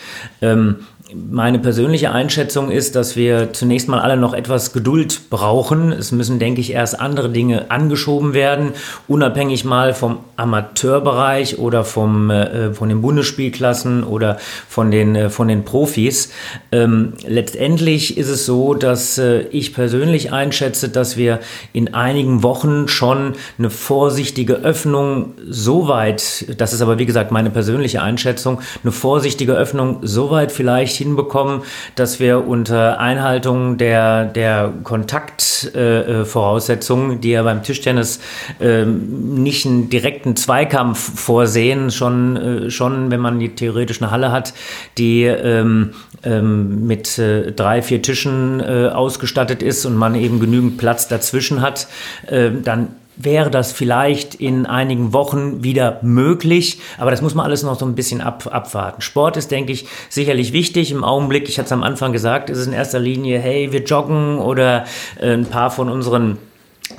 [0.41, 0.77] Ähm,
[1.15, 5.93] meine persönliche Einschätzung ist, dass wir zunächst mal alle noch etwas Geduld brauchen.
[5.93, 8.73] Es müssen, denke ich, erst andere Dinge angeschoben werden,
[9.09, 15.49] unabhängig mal vom Amateurbereich oder vom, äh, von den Bundesspielklassen oder von den, äh, von
[15.49, 16.31] den Profis.
[16.73, 21.41] Ähm, letztendlich ist es so, dass äh, ich persönlich einschätze, dass wir
[21.73, 27.51] in einigen Wochen schon eine vorsichtige Öffnung so weit, das ist aber wie gesagt meine
[27.51, 31.63] persönliche Einschätzung, eine vorsichtige Öffnung so weit vielleicht hinbekommen,
[31.97, 38.21] dass wir unter Einhaltung der, der Kontaktvoraussetzungen, äh, die ja beim Tischtennis
[38.61, 44.33] äh, nicht einen direkten Zweikampf vorsehen, schon, äh, schon wenn man die theoretisch eine Halle
[44.33, 44.55] hat,
[44.99, 50.79] die ähm, ähm, mit äh, drei, vier Tischen äh, ausgestattet ist und man eben genügend
[50.79, 51.89] Platz dazwischen hat,
[52.27, 56.81] äh, dann wäre das vielleicht in einigen Wochen wieder möglich.
[56.99, 59.03] Aber das muss man alles noch so ein bisschen ab, abwarten.
[59.03, 60.91] Sport ist, denke ich, sicherlich wichtig.
[60.91, 63.83] Im Augenblick, ich hatte es am Anfang gesagt, ist es in erster Linie, hey, wir
[63.83, 64.85] joggen oder
[65.21, 66.39] äh, ein paar von unseren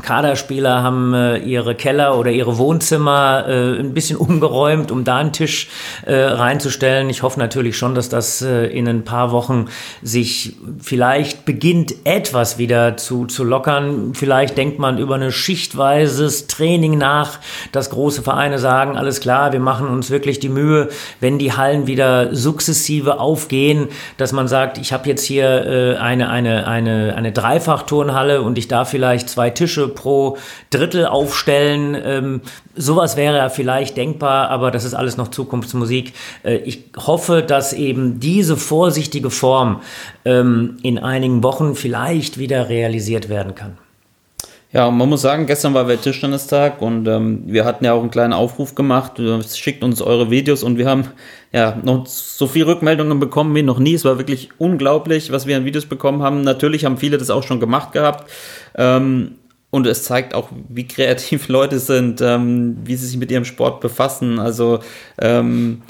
[0.01, 5.33] Kaderspieler haben äh, ihre Keller oder ihre Wohnzimmer äh, ein bisschen umgeräumt, um da einen
[5.33, 5.67] Tisch
[6.05, 7.09] äh, reinzustellen.
[7.09, 9.67] Ich hoffe natürlich schon, dass das äh, in ein paar Wochen
[10.01, 14.13] sich vielleicht beginnt, etwas wieder zu, zu lockern.
[14.13, 17.39] Vielleicht denkt man über ein schichtweises Training nach,
[17.71, 21.87] dass große Vereine sagen, alles klar, wir machen uns wirklich die Mühe, wenn die Hallen
[21.87, 27.31] wieder sukzessive aufgehen, dass man sagt, ich habe jetzt hier äh, eine, eine, eine, eine
[27.31, 30.37] Dreifachturnhalle und ich darf vielleicht zwei Tische Tische pro
[30.69, 31.97] Drittel aufstellen.
[32.03, 32.41] Ähm,
[32.75, 36.13] sowas wäre ja vielleicht denkbar, aber das ist alles noch Zukunftsmusik.
[36.43, 39.81] Äh, ich hoffe, dass eben diese vorsichtige Form
[40.25, 43.77] ähm, in einigen Wochen vielleicht wieder realisiert werden kann.
[44.73, 48.31] Ja, man muss sagen, gestern war Welttischtennis-Tag und ähm, wir hatten ja auch einen kleinen
[48.31, 49.19] Aufruf gemacht.
[49.53, 51.07] Schickt uns eure Videos und wir haben
[51.51, 53.95] ja noch so viel Rückmeldungen bekommen wie noch nie.
[53.95, 56.39] Es war wirklich unglaublich, was wir an Videos bekommen haben.
[56.39, 58.31] Natürlich haben viele das auch schon gemacht gehabt.
[58.77, 59.33] Ähm,
[59.71, 63.81] und es zeigt auch, wie kreativ Leute sind, ähm, wie sie sich mit ihrem Sport
[63.81, 64.37] befassen.
[64.37, 64.79] Also
[65.19, 65.81] ähm,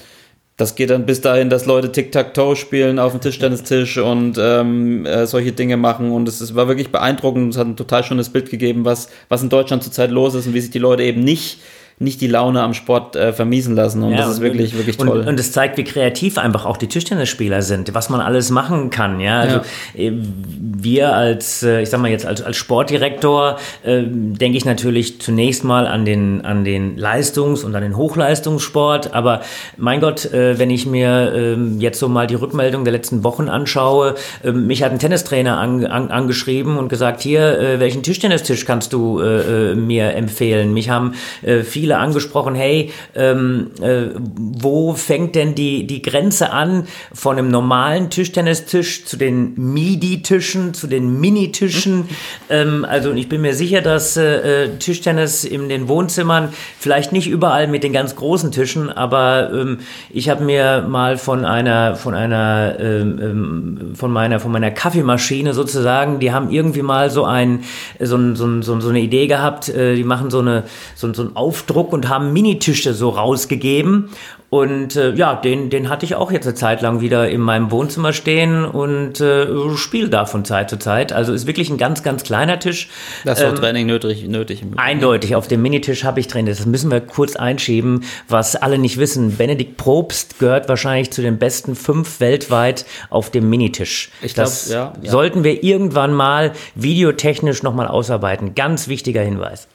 [0.56, 5.26] das geht dann bis dahin, dass Leute Tic-Tac-Toe spielen auf dem Tischtennistisch und ähm, äh,
[5.26, 6.12] solche Dinge machen.
[6.12, 7.54] Und es, es war wirklich beeindruckend.
[7.54, 10.54] Es hat ein total schönes Bild gegeben, was, was in Deutschland zurzeit los ist und
[10.54, 11.60] wie sich die Leute eben nicht
[12.02, 14.04] nicht die Laune am Sport äh, vermiesen lassen.
[14.04, 15.24] Und Ja, das ist und- wirklich, wirklich toll.
[15.28, 19.20] Und, es zeigt, wie kreativ einfach auch die Tischtennisspieler sind, was man alles machen kann.
[19.20, 19.58] Ja, also
[19.96, 25.22] äh, wir als, äh, ich sag mal jetzt als, als Sportdirektor, äh, denke ich natürlich
[25.22, 29.14] zunächst mal an den, an den Leistungs- und an den Hochleistungssport.
[29.14, 29.42] Aber
[29.78, 33.48] mein Gott, äh, wenn ich mir ähm, jetzt so mal die Rückmeldung der letzten Wochen
[33.48, 38.66] anschaue, ähm, mich hat ein Tennistrainer an, an, angeschrieben und gesagt, hier, äh, welchen Tischtennistisch
[38.66, 40.74] kannst du mir empfehlen?
[40.74, 41.62] Mich haben äh,
[41.92, 48.10] viele angesprochen, hey, ähm, äh, wo fängt denn die, die Grenze an von einem normalen
[48.10, 52.08] Tischtennistisch zu den MIDI-Tischen, zu den Minitischen?
[52.50, 57.68] Ähm, also ich bin mir sicher, dass äh, Tischtennis in den Wohnzimmern vielleicht nicht überall
[57.68, 62.78] mit den ganz großen Tischen, aber ähm, ich habe mir mal von einer, von einer,
[62.80, 67.66] ähm, ähm, von meiner, von meiner Kaffeemaschine sozusagen, die haben irgendwie mal so ein,
[68.00, 70.64] so, ein, so, ein, so eine Idee gehabt, äh, die machen so eine,
[70.96, 71.36] so, so einen
[71.72, 74.10] Aufdruck und haben Minitische so rausgegeben.
[74.50, 77.72] Und äh, ja, den, den hatte ich auch jetzt eine Zeit lang wieder in meinem
[77.72, 81.14] Wohnzimmer stehen und äh, spiele da von Zeit zu Zeit.
[81.14, 82.90] Also ist wirklich ein ganz, ganz kleiner Tisch.
[83.24, 84.28] das ist auch Training nötig.
[84.28, 84.62] nötig.
[84.76, 86.48] Eindeutig, auf dem Minitisch habe ich drin.
[86.48, 89.38] Das müssen wir kurz einschieben, was alle nicht wissen.
[89.38, 94.12] Benedikt Probst gehört wahrscheinlich zu den besten fünf weltweit auf dem Minitisch.
[94.22, 95.12] Ich glaub, das ja, ja.
[95.12, 98.54] sollten wir irgendwann mal videotechnisch nochmal ausarbeiten.
[98.54, 99.70] Ganz wichtiger Hinweis.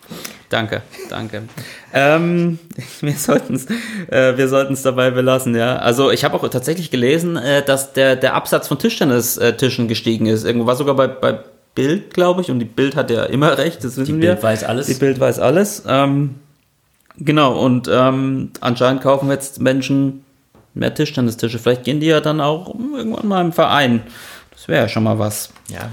[0.49, 1.43] Danke, danke.
[1.93, 2.59] Ähm,
[3.01, 3.67] wir sollten es
[4.11, 5.77] äh, wir sollten's dabei belassen, ja.
[5.77, 10.45] Also ich habe auch tatsächlich gelesen, äh, dass der, der Absatz von Tischtennis-Tischen gestiegen ist.
[10.45, 11.41] Irgendwo war sogar bei, bei
[11.75, 14.33] Bild, glaube ich, und die Bild hat ja immer recht, das wissen wir.
[14.33, 14.87] Bild weiß alles.
[14.87, 15.83] Die Bild weiß alles.
[15.87, 16.37] Ähm,
[17.19, 20.25] genau, und ähm, anscheinend kaufen jetzt Menschen
[20.75, 21.59] mehr Tischtennistische.
[21.59, 24.03] Vielleicht gehen die ja dann auch irgendwann mal im Verein.
[24.53, 25.51] Das wäre ja schon mal was.
[25.69, 25.91] Ja.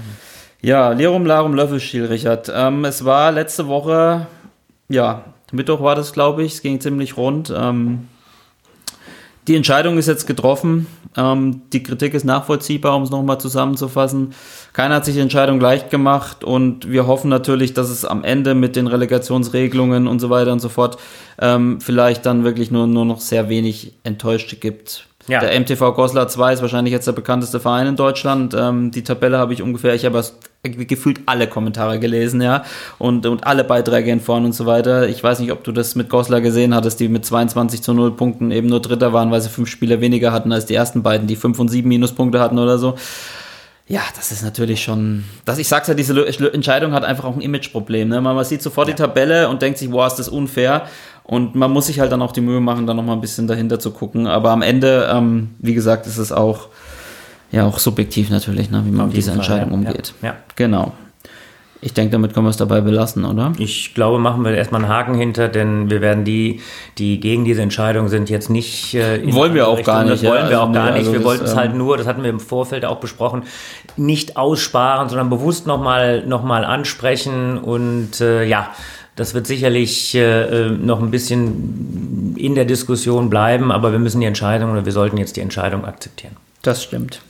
[0.62, 2.50] Ja, Lerum Larum Löffelstiel, Richard.
[2.54, 4.26] Ähm, es war letzte Woche,
[4.88, 6.54] ja, Mittwoch war das, glaube ich.
[6.54, 7.52] Es ging ziemlich rund.
[7.56, 8.08] Ähm,
[9.46, 10.86] die Entscheidung ist jetzt getroffen.
[11.16, 14.34] Ähm, die Kritik ist nachvollziehbar, um es nochmal zusammenzufassen.
[14.72, 18.54] Keiner hat sich die Entscheidung leicht gemacht und wir hoffen natürlich, dass es am Ende
[18.54, 20.98] mit den Relegationsregelungen und so weiter und so fort
[21.38, 25.06] ähm, vielleicht dann wirklich nur, nur noch sehr wenig Enttäuschte gibt.
[25.26, 25.40] Ja.
[25.40, 28.54] Der MTV Goslar 2 ist wahrscheinlich jetzt der bekannteste Verein in Deutschland.
[28.58, 30.22] Ähm, die Tabelle habe ich ungefähr, ich habe
[30.62, 32.64] gefühlt alle Kommentare gelesen, ja,
[32.98, 35.08] und, und alle Beiträge in vorn und so weiter.
[35.08, 38.16] Ich weiß nicht, ob du das mit Goslar gesehen hattest, die mit 22 zu 0
[38.16, 41.26] Punkten eben nur Dritter waren, weil sie fünf Spieler weniger hatten als die ersten beiden,
[41.26, 42.94] die fünf und sieben Minuspunkte hatten oder so.
[43.86, 45.24] Ja, das ist natürlich schon.
[45.44, 48.08] Das, ich sag's ja, diese Entscheidung hat einfach auch ein Imageproblem.
[48.08, 48.20] Ne?
[48.22, 50.86] Man, man sieht sofort die Tabelle und denkt sich, wow, ist das unfair.
[51.24, 53.78] Und man muss sich halt dann auch die Mühe machen, dann nochmal ein bisschen dahinter
[53.80, 54.26] zu gucken.
[54.26, 56.68] Aber am Ende, ähm, wie gesagt, ist es auch,
[57.50, 59.74] ja, auch subjektiv natürlich, ne, wie man mit dieser Fall, Entscheidung ja.
[59.88, 60.14] umgeht.
[60.22, 60.34] Ja.
[60.56, 60.92] Genau.
[61.80, 63.52] Ich denke, damit können wir es dabei belassen, oder?
[63.58, 66.60] Ich glaube, machen wir erstmal einen Haken hinter, denn wir werden die,
[66.96, 68.94] die gegen diese Entscheidung sind, jetzt nicht.
[68.94, 70.90] Äh, Wollen wir auch gar Richtung- nicht, Das wollen ja, wir also auch gar nee,
[70.92, 71.08] nicht.
[71.08, 73.42] also wir wollten es ähm, halt nur, das hatten wir im Vorfeld auch besprochen,
[73.98, 77.58] nicht aussparen, sondern bewusst nochmal noch mal ansprechen.
[77.58, 78.70] Und äh, ja,
[79.16, 84.20] das wird sicherlich äh, äh, noch ein bisschen in der Diskussion bleiben, aber wir müssen
[84.20, 86.36] die Entscheidung oder wir sollten jetzt die Entscheidung akzeptieren.
[86.62, 87.20] Das stimmt.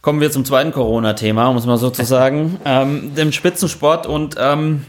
[0.00, 4.06] Kommen wir zum zweiten Corona-Thema, um es mal so zu sagen, ähm, dem Spitzensport.
[4.06, 4.84] Und ähm,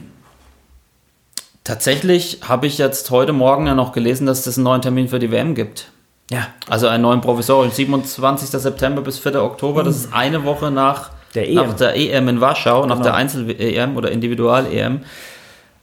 [1.63, 5.19] tatsächlich habe ich jetzt heute Morgen ja noch gelesen, dass es einen neuen Termin für
[5.19, 5.91] die WM gibt.
[6.32, 8.50] Ja, Also einen neuen provisorischen, 27.
[8.50, 9.43] September bis 4.
[9.43, 9.84] Oktober.
[9.84, 11.56] Das ist eine Woche nach Der EM.
[11.56, 13.04] nach der EM in Warschau, nach Genau.
[13.04, 15.02] der Einzel-EM oder Individual-EM.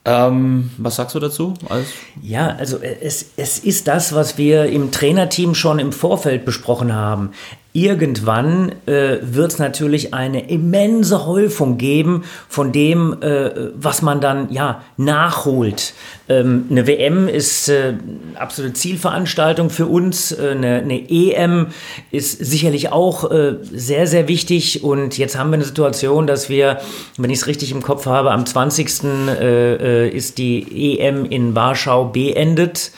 [0.07, 1.55] Ähm, was sagst du dazu?
[1.69, 1.89] Als
[2.23, 6.95] Ja, also äh, es, es ist das, was wir im Trainerteam schon im Vorfeld besprochen
[6.95, 7.33] haben.
[7.77, 14.51] Irgendwann äh, wird es natürlich eine immense Häufung geben von dem, äh, was man dann
[14.51, 15.93] ja nachholt.
[16.29, 17.93] Ähm, eine WM ist äh,
[18.35, 20.33] absolute Zielveranstaltung für uns.
[20.33, 21.67] Äh, eine, eine EM
[22.11, 24.83] ist sicherlich auch äh, sehr, sehr wichtig.
[24.83, 26.79] Und jetzt haben wir eine Situation, dass wir,
[27.19, 29.05] wenn ich es richtig im Kopf habe, am 20.
[29.05, 32.91] Äh, äh, ist die EM in Warschau beendet.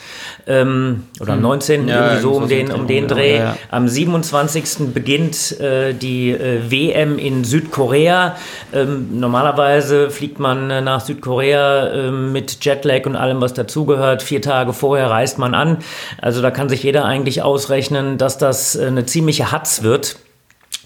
[0.47, 1.87] Ähm, oder am 19.
[1.87, 3.35] Ja, irgendwie so um den, um den Dreh, Dreh.
[3.35, 3.57] ja, ja.
[3.69, 4.68] Am 27.
[4.77, 8.35] beginnt äh, die äh, WM in Südkorea.
[8.73, 14.21] Ähm, normalerweise fliegt man äh, nach Südkorea äh, mit Jetlag und allem, was dazugehört.
[14.21, 15.79] Vier Tage vorher reist man an.
[16.21, 20.17] Also da kann sich jeder eigentlich ausrechnen, dass das äh, eine ziemliche Hatz wird.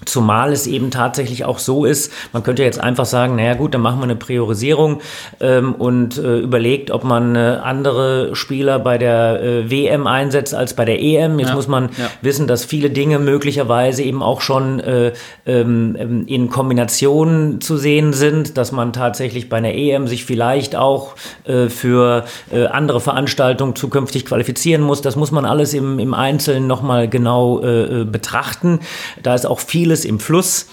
[0.05, 3.81] Zumal es eben tatsächlich auch so ist, man könnte jetzt einfach sagen, naja gut, dann
[3.81, 5.01] machen wir eine Priorisierung
[5.39, 10.75] ähm, und äh, überlegt, ob man äh, andere Spieler bei der äh, WM einsetzt als
[10.75, 11.39] bei der EM.
[11.39, 12.09] Jetzt Ja, muss man ja.
[12.21, 15.13] wissen, dass viele Dinge möglicherweise eben auch schon äh,
[15.45, 20.75] ähm, ähm, in Kombination zu sehen sind, dass man tatsächlich bei einer EM sich vielleicht
[20.75, 25.01] auch äh, für äh, andere Veranstaltungen zukünftig qualifizieren muss.
[25.01, 28.79] Das muss man alles im, im Einzelnen nochmal genau betrachten.
[29.21, 29.59] Da ist auch
[29.93, 30.65] vieles im Fluss.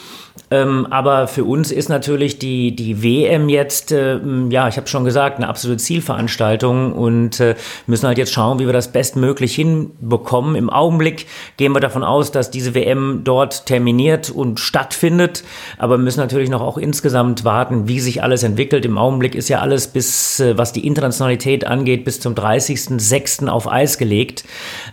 [0.53, 5.05] Ähm, aber für uns ist natürlich die, die WM jetzt, ähm, ja, ich habe schon
[5.05, 7.55] gesagt, eine absolute Zielveranstaltung und äh,
[7.87, 10.57] müssen halt jetzt schauen, wie wir das bestmöglich hinbekommen.
[10.57, 15.45] Im Augenblick gehen wir davon aus, dass diese WM dort terminiert und stattfindet,
[15.79, 18.85] aber müssen natürlich noch auch insgesamt warten, wie sich alles entwickelt.
[18.85, 23.47] Im Augenblick ist ja alles bis, äh, was die Internationalität angeht, bis zum 30.06.
[23.47, 24.45] auf Eis gelegt.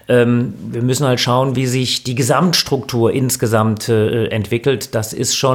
[0.08, 4.94] Ähm, wir müssen halt schauen, wie sich die Gesamtstruktur insgesamt äh, entwickelt.
[4.94, 5.47] Das ist schon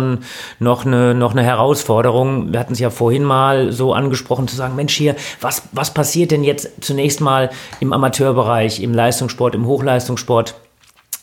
[0.59, 2.53] noch eine, noch eine Herausforderung.
[2.53, 6.31] Wir hatten es ja vorhin mal so angesprochen, zu sagen, Mensch, hier, was, was passiert
[6.31, 7.51] denn jetzt zunächst mal
[7.81, 10.55] im Amateurbereich, im Leistungssport, im Hochleistungssport?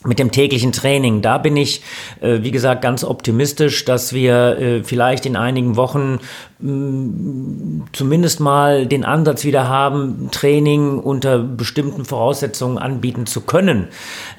[0.02, 1.20] mit dem täglichen Training.
[1.20, 1.82] Da bin ich,
[2.20, 6.20] äh, wie gesagt, ganz optimistisch, dass wir äh, vielleicht in einigen Wochen
[6.58, 13.88] mh, zumindest mal den Ansatz wieder haben, Training unter bestimmten Voraussetzungen anbieten zu können.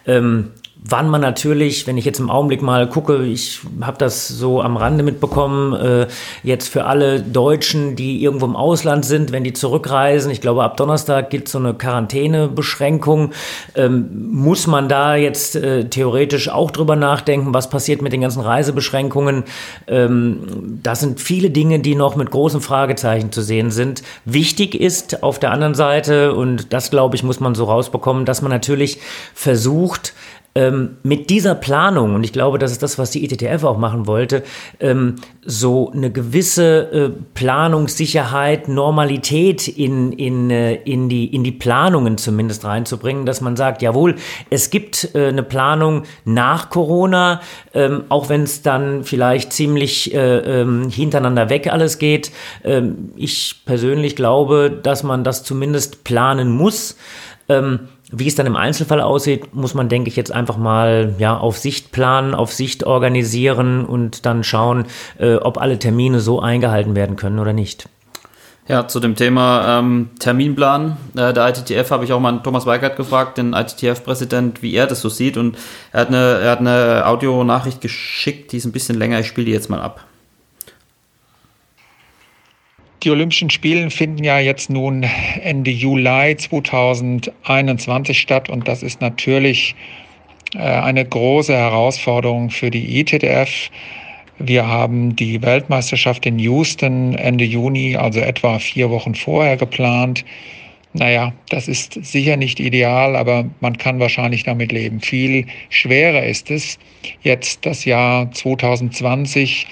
[0.08, 0.52] Ähm,
[0.84, 4.78] Wann man natürlich, wenn ich jetzt im Augenblick mal gucke, ich habe das so am
[4.78, 6.08] Rande mitbekommen, äh,
[6.42, 10.78] jetzt für alle Deutschen, die irgendwo im Ausland sind, wenn die zurückreisen, ich glaube ab
[10.78, 13.32] Donnerstag gilt so eine Quarantänebeschränkung,
[13.76, 18.42] ähm, muss man da jetzt äh, theoretisch auch drüber nachdenken, was passiert mit den ganzen
[18.42, 19.44] Reisebeschränkungen.
[19.86, 24.02] Ähm, das sind viele Dinge, die noch mit großen Fragezeichen zu sehen sind.
[24.26, 28.42] Wichtig ist auf der anderen Seite, und das glaube ich, muss man so rausbekommen, dass
[28.42, 28.98] man natürlich
[29.36, 30.16] versucht,
[30.54, 34.06] ähm, mit dieser Planung, und ich glaube, das ist das, was die ITTF auch machen
[34.06, 34.44] wollte,
[34.82, 42.18] ähm, so eine gewisse äh, Planungssicherheit, Normalität in, in, äh, in, die, in die Planungen
[42.18, 44.16] zumindest reinzubringen, dass man sagt, jawohl,
[44.50, 47.42] es gibt äh, eine Planung nach Corona,
[47.74, 52.32] ähm, auch wenn es dann vielleicht ziemlich äh, ähm, hintereinander weg alles geht.
[52.66, 56.98] Ähm, ich persönlich glaube, dass man das zumindest planen muss.
[58.12, 61.58] Wie es dann im Einzelfall aussieht, muss man, denke ich, jetzt einfach mal ja, auf
[61.58, 64.86] Sicht planen, auf Sicht organisieren und dann schauen,
[65.18, 67.88] äh, ob alle Termine so eingehalten werden können oder nicht.
[68.68, 72.96] Ja, zu dem Thema ähm, Terminplan äh, der ITTF habe ich auch mal Thomas Weigert
[72.96, 75.36] gefragt, den ITTF-Präsident, wie er das so sieht.
[75.36, 75.58] Und
[75.92, 79.20] er hat eine, er hat eine Audionachricht geschickt, die ist ein bisschen länger.
[79.20, 80.06] Ich spiele die jetzt mal ab.
[83.04, 85.04] Die Olympischen Spiele finden ja jetzt nun
[85.42, 89.74] Ende Juli 2021 statt und das ist natürlich
[90.54, 93.72] äh, eine große Herausforderung für die ITTF.
[94.38, 100.24] Wir haben die Weltmeisterschaft in Houston Ende Juni, also etwa vier Wochen vorher geplant.
[100.94, 105.02] Naja, das ist sicher nicht ideal, aber man kann wahrscheinlich damit leben.
[105.02, 106.78] Viel schwerer ist es,
[107.24, 109.66] jetzt das Jahr 2020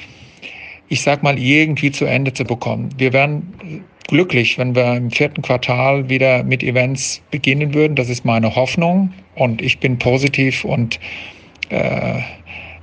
[0.89, 2.89] ich sag mal, irgendwie zu Ende zu bekommen.
[2.97, 7.95] Wir wären glücklich, wenn wir im vierten Quartal wieder mit Events beginnen würden.
[7.95, 10.99] Das ist meine Hoffnung und ich bin positiv und
[11.69, 12.19] äh,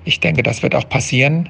[0.05, 1.49] ich denke, das wird auch passieren.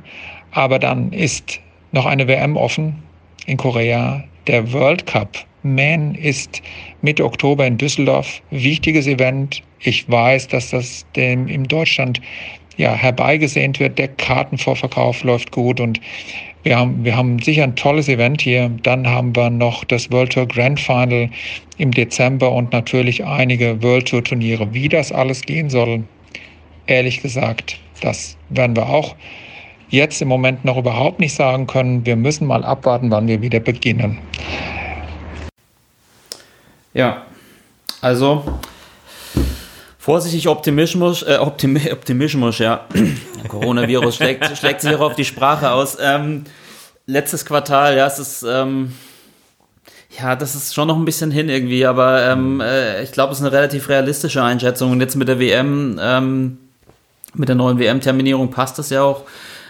[0.53, 1.61] Aber dann ist
[1.93, 3.03] noch eine WM offen
[3.47, 4.25] in Korea.
[4.47, 6.63] Der World Cup Man ist
[7.03, 8.41] Mitte Oktober in Düsseldorf.
[8.51, 9.63] Wichtiges Event.
[9.81, 12.23] Ich weiß, dass das dem in Deutschland
[12.77, 13.99] ja, herbeigesehnt wird.
[13.99, 16.01] Der Kartenvorverkauf läuft gut und
[16.63, 18.71] wir haben, wir haben sicher ein tolles Event hier.
[18.83, 21.31] Dann haben wir noch das World Tour Grand Final
[21.79, 24.75] im Dezember und natürlich einige World Tour Turniere.
[24.75, 26.03] Wie das alles gehen soll,
[26.87, 29.15] ehrlich gesagt, das werden wir auch
[29.89, 32.05] jetzt im Moment noch überhaupt nicht sagen können.
[32.05, 34.19] Wir müssen mal abwarten, wann wir wieder beginnen.
[36.95, 37.27] Ja,
[38.01, 38.43] also
[40.07, 42.87] vorsichtig Optimismus, äh, Optimi Optimismus, ja.
[43.49, 45.99] Coronavirus schlägt, schlägt sich auch auf die Sprache aus.
[46.01, 46.45] Ähm,
[47.07, 48.93] letztes Quartal, ja, es ist, ähm,
[50.17, 53.41] ja, das ist schon noch ein bisschen hin irgendwie, aber ähm, äh, ich glaube, es
[53.41, 54.93] ist eine relativ realistische Einschätzung.
[54.93, 56.59] Und jetzt mit der WM, ähm,
[57.35, 59.25] mit der neuen WM-Terminierung passt das ja auch.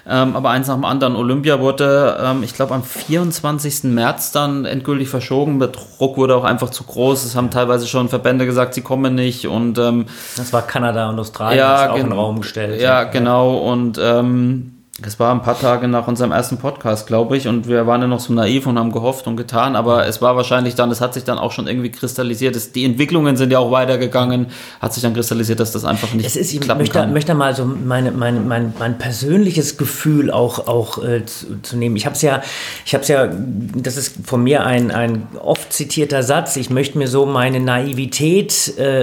[0.09, 1.17] Ähm, aber eins nach dem anderen.
[1.17, 3.85] Olympia wurde, ähm, ich glaube, am 24.
[3.93, 5.59] März dann endgültig verschoben.
[5.59, 7.25] Der Druck wurde auch einfach zu groß.
[7.25, 9.49] Es haben teilweise schon Verbände gesagt, sie kommen nicht.
[9.49, 12.81] Und ähm, Das war Kanada und Australien, Ja, das auch in den Raum gestellt.
[12.81, 13.57] ja, genau.
[13.59, 17.87] Und ähm, Es war ein paar Tage nach unserem ersten Podcast, glaube ich, und wir
[17.87, 20.91] waren ja noch so naiv und haben gehofft und getan, aber es war wahrscheinlich dann,
[20.91, 22.57] es hat sich dann auch schon irgendwie kristallisiert.
[22.57, 24.47] Es, die Entwicklungen sind ja auch weitergegangen,
[24.81, 27.13] hat sich dann kristallisiert, dass das einfach nicht Es ist, ich klappen möchte, kann.
[27.13, 31.97] möchte mal so meine, meine, mein, mein persönliches Gefühl auch, auch äh, zu, zu nehmen.
[31.97, 32.41] Ich habe es ja,
[32.87, 36.57] ich habe es ja, das ist von mir ein, ein oft zitierter Satz.
[36.57, 39.03] Ich möchte mir so meine Naivität äh,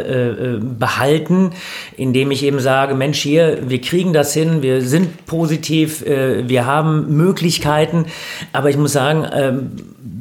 [0.56, 1.52] äh, behalten,
[1.98, 6.65] indem ich eben sage, Mensch, hier, wir kriegen das hin, wir sind positiv, äh, wir
[6.65, 8.06] haben Möglichkeiten,
[8.52, 9.72] aber ich muss sagen, ähm,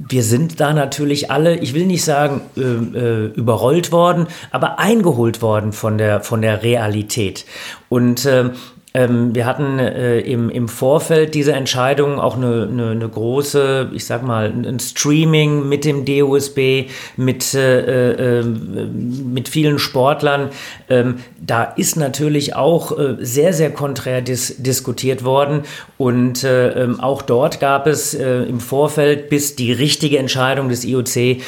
[0.09, 5.42] wir sind da natürlich alle, ich will nicht sagen äh, äh, überrollt worden, aber eingeholt
[5.42, 7.46] worden von der, von der Realität.
[7.88, 8.53] Und ähm,
[8.94, 14.05] ähm, wir hatten äh, im, im Vorfeld dieser Entscheidung auch eine, eine, eine große, ich
[14.05, 20.51] sag mal, ein Streaming mit dem DOSB, mit, äh, äh, mit vielen Sportlern.
[20.90, 25.62] Ähm, da ist natürlich auch äh, sehr, sehr konträr dis diskutiert worden.
[25.97, 30.84] Und äh, ähm, auch dort gab es äh, im Vorfeld, bis die richtige Entscheidung des
[30.84, 31.38] IOC äh,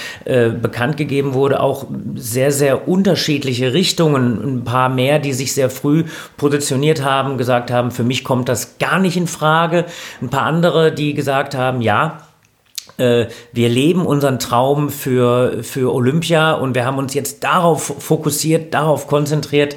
[0.51, 4.61] bekannt gegeben wurde, auch sehr, sehr unterschiedliche Richtungen.
[4.61, 6.05] Ein paar mehr, die sich sehr früh
[6.37, 9.87] positioniert haben, gesagt haben, für mich kommt das gar nicht in Frage.
[10.21, 12.23] Ein paar andere, die gesagt haben, ja,
[12.97, 18.75] äh, wir leben unseren Traum für, für Olympia und wir haben uns jetzt darauf fokussiert,
[18.75, 19.77] darauf konzentriert.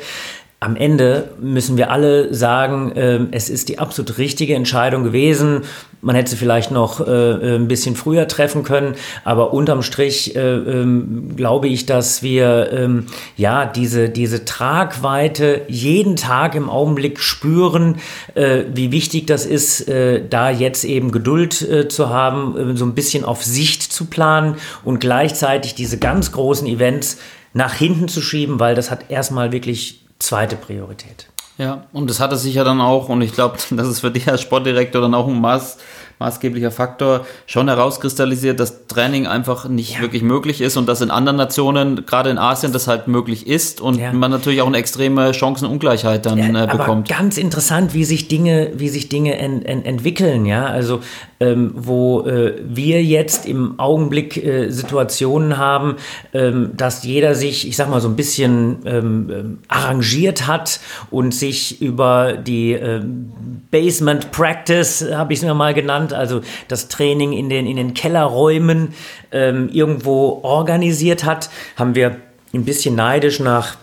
[0.59, 5.61] Am Ende müssen wir alle sagen, äh, es ist die absolut richtige Entscheidung gewesen.
[6.01, 10.39] Man hätte sie vielleicht noch äh, ein bisschen früher treffen können, aber unterm Strich äh,
[10.39, 13.05] ähm, glaube ich, dass wir ähm,
[13.35, 17.97] ja diese, diese Tragweite jeden Tag im Augenblick spüren,
[18.33, 22.85] äh, wie wichtig das ist, äh, da jetzt eben Geduld äh, zu haben, äh, so
[22.85, 27.19] ein bisschen auf Sicht zu planen und gleichzeitig diese ganz großen Events
[27.53, 31.27] nach hinten zu schieben, weil das hat erstmal wirklich zweite Priorität.
[31.57, 34.29] Ja, und das hatte sich ja dann auch, und ich glaube, das ist für dich
[34.29, 35.77] als Sportdirektor dann auch ein Maß,
[36.19, 40.01] maßgeblicher Faktor, schon herauskristallisiert, dass Training einfach nicht Ja.
[40.01, 43.81] wirklich möglich ist und dass in anderen Nationen, gerade in Asien, das halt möglich ist
[43.81, 44.11] und Ja.
[44.13, 47.09] man natürlich auch eine extreme Chancenungleichheit dann äh, aber bekommt.
[47.09, 50.65] ganz interessant, wie sich Dinge, wie sich Dinge en, en, entwickeln, ja.
[50.65, 51.01] Also
[51.39, 55.97] ähm, wo äh, wir jetzt im Augenblick äh, Situationen haben,
[56.33, 60.79] ähm, dass jeder sich, ich sag mal, so ein bisschen ähm, ähm, arrangiert hat
[61.11, 63.31] und sich über die ähm,
[63.69, 67.93] Basement Practice, habe ich es mir mal genannt, also das Training in den, in den
[67.93, 68.93] Kellerräumen
[69.31, 72.17] ähm, irgendwo organisiert hat, haben wir
[72.53, 73.77] ein bisschen neidisch nach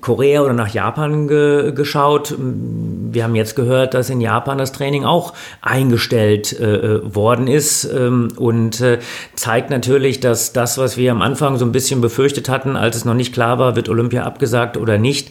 [0.00, 2.34] Korea oder nach Japan ge geschaut.
[2.38, 5.32] Wir haben jetzt gehört, dass in Japan das Training auch
[5.62, 8.98] eingestellt äh, worden ist ähm, und äh,
[9.34, 13.04] zeigt natürlich, dass das, was wir am Anfang so ein bisschen befürchtet hatten, als es
[13.04, 15.30] noch nicht klar war, wird Olympia abgesagt oder nicht,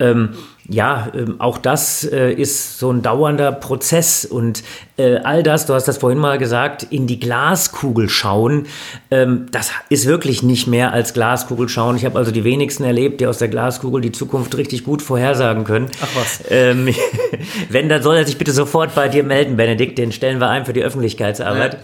[0.00, 0.30] ähm,
[0.70, 4.62] ja, ähm, auch das äh, ist so ein dauernder Prozess und
[4.98, 8.66] äh, all das, du hast das vorhin mal gesagt, in die Glaskugel schauen,
[9.10, 11.96] ähm, das ist wirklich nicht mehr als Glaskugel schauen.
[11.96, 15.64] Ich habe also die wenigsten erlebt, die aus der Glaskugel die Zukunft richtig gut vorhersagen
[15.64, 15.88] können.
[16.02, 16.42] Ach was.
[16.50, 16.88] Ähm,
[17.70, 20.66] wenn, dann soll er sich bitte sofort bei dir melden, Benedikt, den stellen wir ein
[20.66, 21.78] für die Öffentlichkeitsarbeit.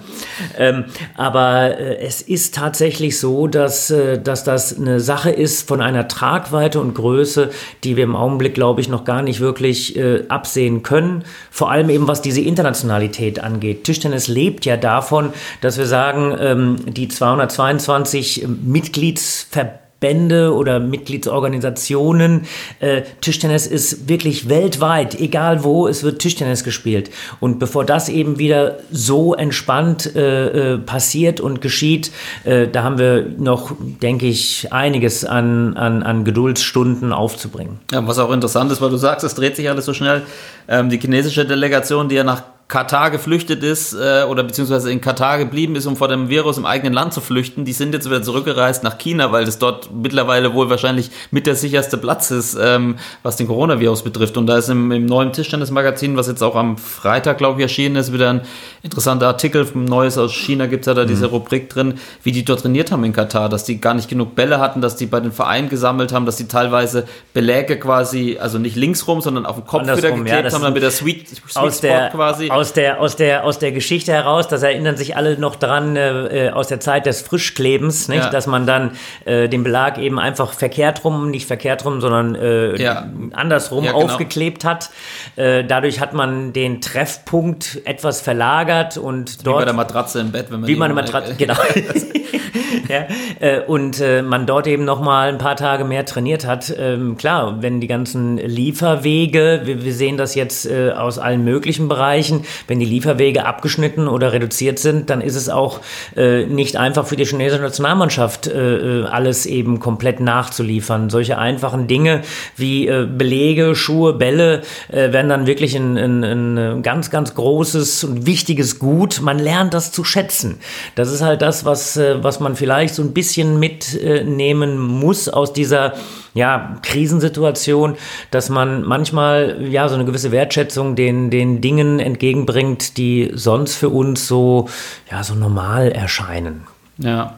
[0.58, 0.84] Ähm,
[1.16, 6.80] aber äh, es ist tatsächlich so, dass, dass das eine Sache ist von einer Tragweite
[6.80, 7.50] und Größe,
[7.84, 11.22] die wir im Augenblick, glaube ich, noch gar nicht wirklich äh, absehen können.
[11.48, 13.84] Vor allem eben, was diese Internationalität angeht.
[13.84, 22.46] Tischtennis lebt ja davon, dass wir sagen, ähm, die 222 Mitgliedsverbände Bände oder Mitgliedsorganisationen.
[22.80, 27.10] Äh, Tischtennis ist wirklich weltweit, egal wo, es wird Tischtennis gespielt.
[27.40, 32.10] Und bevor das eben wieder so entspannt äh, äh, passiert und geschieht,
[32.44, 37.80] äh, da haben wir noch, denke ich, einiges an, an, an Geduldsstunden aufzubringen.
[37.92, 40.22] Ja, was auch interessant ist, weil du sagst, es dreht sich alles so schnell.
[40.68, 45.36] Ähm, die chinesische Delegation, die ja nach Katar geflüchtet ist äh, oder beziehungsweise in Katar
[45.38, 48.22] geblieben ist, um vor dem Virus im eigenen Land zu flüchten, die sind jetzt wieder
[48.22, 52.96] zurückgereist nach China, weil das dort mittlerweile wohl wahrscheinlich mit der sicherste Platz ist, ähm,
[53.22, 54.38] was den Coronavirus betrifft.
[54.38, 57.96] Und da ist im, im neuen Tischtennismagazin, was jetzt auch am Freitag, glaube ich, erschienen
[57.96, 58.40] ist, wieder ein
[58.82, 59.66] interessanter Artikel.
[59.74, 63.04] Neues aus China gibt es ja da diese Rubrik drin, wie die dort trainiert haben
[63.04, 66.12] in Katar, dass die gar nicht genug Bälle hatten, dass die bei den Vereinen gesammelt
[66.12, 70.18] haben, dass die teilweise Beläge quasi, also nicht linksrum, sondern auf den Kopf wieder Andersrum,
[70.20, 72.50] ja, geklebt das haben, damit der Sweet, Sweet Spot der, quasi.
[72.54, 76.50] Aus der, aus der, aus der Geschichte heraus, das erinnern sich alle noch dran, äh,
[76.52, 78.24] aus der Zeit des Frischklebens, nicht?
[78.24, 78.30] Ja.
[78.30, 78.92] dass man dann
[79.24, 83.06] äh, den Belag eben einfach verkehrt rum, nicht verkehrt rum, sondern äh, Ja.
[83.32, 84.04] andersrum Ja, genau.
[84.04, 84.90] aufgeklebt hat.
[85.36, 90.32] Äh, dadurch hat man den Treffpunkt etwas verlagert und Wie dort bei der Matratze im
[90.32, 91.54] Bett, wenn man wie man immer trat, genau.
[92.88, 93.06] ja,
[93.40, 96.74] äh, und äh, man dort eben noch mal ein paar Tage mehr trainiert hat.
[96.76, 101.88] Ähm, klar, wenn die ganzen Lieferwege, wir, wir sehen das jetzt äh, aus allen möglichen
[101.88, 105.80] Bereichen, wenn die Lieferwege abgeschnitten oder reduziert sind, dann ist es auch
[106.16, 111.10] äh, nicht einfach für die chinesische Nationalmannschaft äh, äh, alles eben komplett nachzuliefern.
[111.10, 112.22] Solche einfachen Dinge
[112.56, 118.78] wie Belege, Schuhe, Bälle werden dann wirklich ein, ein, ein ganz, ganz großes und wichtiges
[118.78, 119.20] Gut.
[119.22, 120.58] Man lernt das zu schätzen.
[120.94, 125.94] Das ist halt das, was, was man vielleicht so ein bisschen mitnehmen muss aus dieser
[126.34, 127.96] ja, Krisensituation,
[128.30, 133.88] dass man manchmal ja so eine gewisse Wertschätzung den, den Dingen entgegenbringt, die sonst für
[133.88, 134.68] uns so,
[135.10, 136.66] ja, so normal erscheinen.
[136.98, 137.36] Ja.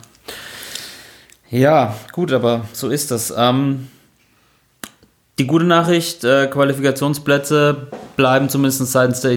[1.51, 3.33] Ja, gut, aber so ist das.
[3.37, 3.89] Ähm,
[5.39, 9.33] die gute Nachricht, äh, Qualifikationsplätze bleiben zumindest seitens der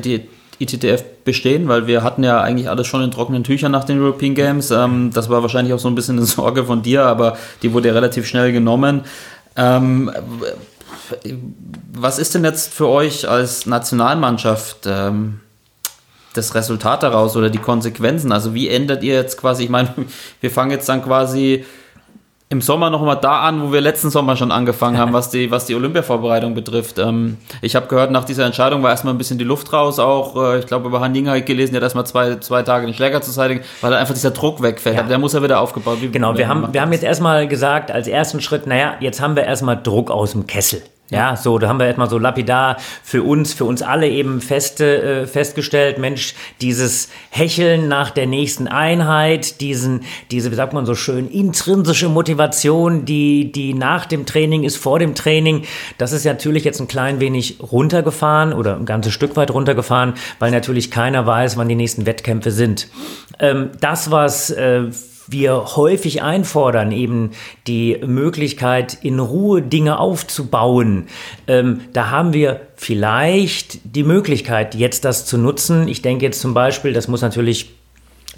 [0.60, 4.36] ITTF bestehen, weil wir hatten ja eigentlich alles schon in trockenen Tüchern nach den European
[4.36, 4.72] Games.
[4.72, 7.88] Ähm, das war wahrscheinlich auch so ein bisschen eine Sorge von dir, aber die wurde
[7.88, 9.04] ja relativ schnell genommen.
[9.56, 10.12] Ähm,
[11.94, 15.40] was ist denn jetzt für euch als Nationalmannschaft ähm,
[16.34, 18.32] das Resultat daraus oder die Konsequenzen?
[18.32, 19.94] Also wie ändert ihr jetzt quasi, ich meine,
[20.42, 21.66] wir fangen jetzt dann quasi
[22.52, 25.52] im Sommer noch mal da an, wo wir letzten Sommer schon angefangen haben, was die,
[25.52, 26.98] was die Olympia-Vorbereitung betrifft.
[26.98, 30.36] Ähm, ich habe gehört, nach dieser Entscheidung war erstmal ein bisschen die Luft raus auch.
[30.36, 32.88] Äh, ich glaube, über Han Ying habe ich gelesen, der hat erstmal zwei, zwei Tage
[32.88, 34.96] den Schläger zu zeitigen, weil einfach dieser Druck wegfällt.
[34.98, 35.04] Ja.
[35.04, 38.08] Der muss ja wieder aufgebaut Wie- Genau, wir haben, wir haben jetzt erstmal gesagt, als
[38.08, 40.82] ersten Schritt, naja, jetzt haben wir erstmal Druck aus dem Kessel.
[41.12, 45.02] Ja, so, da haben wir erstmal so lapidar für uns, für uns alle eben feste,
[45.02, 50.94] äh, festgestellt, Mensch, dieses Hecheln nach der nächsten Einheit, diesen, diese, wie sagt man so
[50.94, 55.64] schön, intrinsische Motivation, die, die nach dem Training ist, vor dem Training,
[55.98, 60.52] das ist natürlich jetzt ein klein wenig runtergefahren oder ein ganzes Stück weit runtergefahren, weil
[60.52, 62.88] natürlich keiner weiß, wann die nächsten Wettkämpfe sind.
[63.40, 64.84] Ähm, das, was äh,
[65.30, 67.32] wir häufig einfordern, eben
[67.68, 71.08] die Möglichkeit, in Ruhe Dinge aufzubauen.
[71.48, 75.88] Ähm, da haben wir vielleicht die Möglichkeit, jetzt das zu nutzen.
[75.88, 77.79] Ich denke jetzt zum Beispiel, das muss natürlich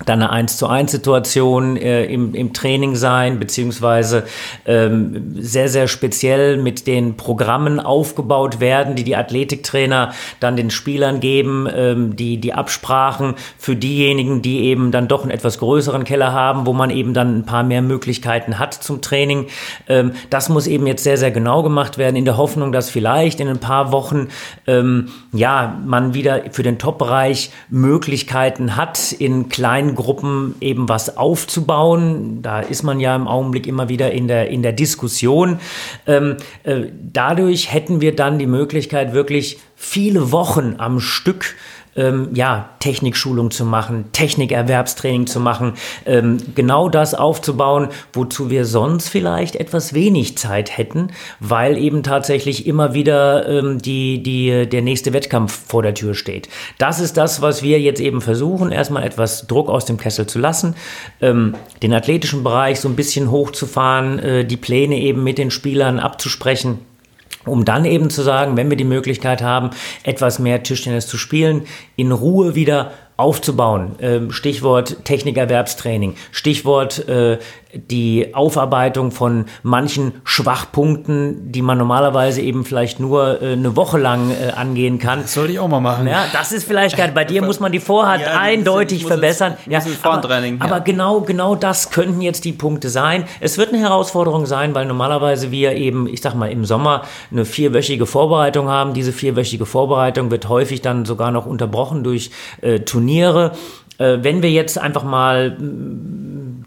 [0.05, 4.23] dann eine 1 zu 1 Situation äh, im, im Training sein, beziehungsweise
[4.65, 11.19] ähm, sehr, sehr speziell mit den Programmen aufgebaut werden, die die Athletiktrainer dann den Spielern
[11.19, 16.33] geben, ähm, die, die Absprachen für diejenigen, die eben dann doch einen etwas größeren Keller
[16.33, 19.47] haben, wo man eben dann ein paar mehr Möglichkeiten hat zum Training.
[19.87, 23.39] Ähm, das muss eben jetzt sehr, sehr genau gemacht werden, in der Hoffnung, dass vielleicht
[23.39, 24.29] in ein paar Wochen
[24.67, 32.41] ähm, ja, man wieder für den Top-Bereich Möglichkeiten hat, in kleinen Gruppen eben was aufzubauen.
[32.41, 35.59] Da ist man ja im Augenblick immer wieder in der, in der Diskussion.
[36.07, 41.55] Ähm, äh, dadurch hätten wir dann die Möglichkeit, wirklich viele Wochen am Stück
[41.95, 45.73] ähm, ja, Technikschulung zu machen, Technikerwerbstraining zu machen,
[46.05, 52.65] ähm, genau das aufzubauen, wozu wir sonst vielleicht etwas wenig Zeit hätten, weil eben tatsächlich
[52.65, 56.49] immer wieder ähm, die, die, der nächste Wettkampf vor der Tür steht.
[56.77, 60.39] Das ist das, was wir jetzt eben versuchen, erstmal etwas Druck aus dem Kessel zu
[60.39, 60.75] lassen,
[61.21, 65.99] ähm, den athletischen Bereich so ein bisschen hochzufahren, äh, die Pläne eben mit den Spielern
[65.99, 66.79] abzusprechen
[67.45, 69.71] um dann eben zu sagen, wenn wir die Möglichkeit haben,
[70.03, 71.63] etwas mehr Tischtennis zu spielen,
[71.95, 73.95] in Ruhe wieder aufzubauen.
[73.99, 77.37] Ähm, Stichwort Technikerwerbstraining, Stichwort äh,
[77.73, 84.31] die Aufarbeitung von manchen Schwachpunkten, die man normalerweise eben vielleicht nur äh, eine Woche lang
[84.31, 85.25] äh, angehen kann.
[85.25, 86.05] Sollte ich auch mal machen.
[86.07, 89.55] Ja, das ist vielleicht gerade bei dir muss man die Vorhat Ja, eindeutig verbessern.
[89.65, 89.85] es- ja, aber,
[90.59, 90.65] ja.
[90.65, 93.23] aber genau, genau das könnten jetzt die Punkte sein.
[93.39, 97.45] Es wird eine Herausforderung sein, weil normalerweise wir eben, ich sag mal, im Sommer eine
[97.45, 98.93] vierwöchige Vorbereitung haben.
[98.93, 103.10] Diese vierwöchige Vorbereitung wird häufig dann sogar noch unterbrochen durch äh, Turniere.
[104.01, 105.55] Äh, wenn wir jetzt einfach mal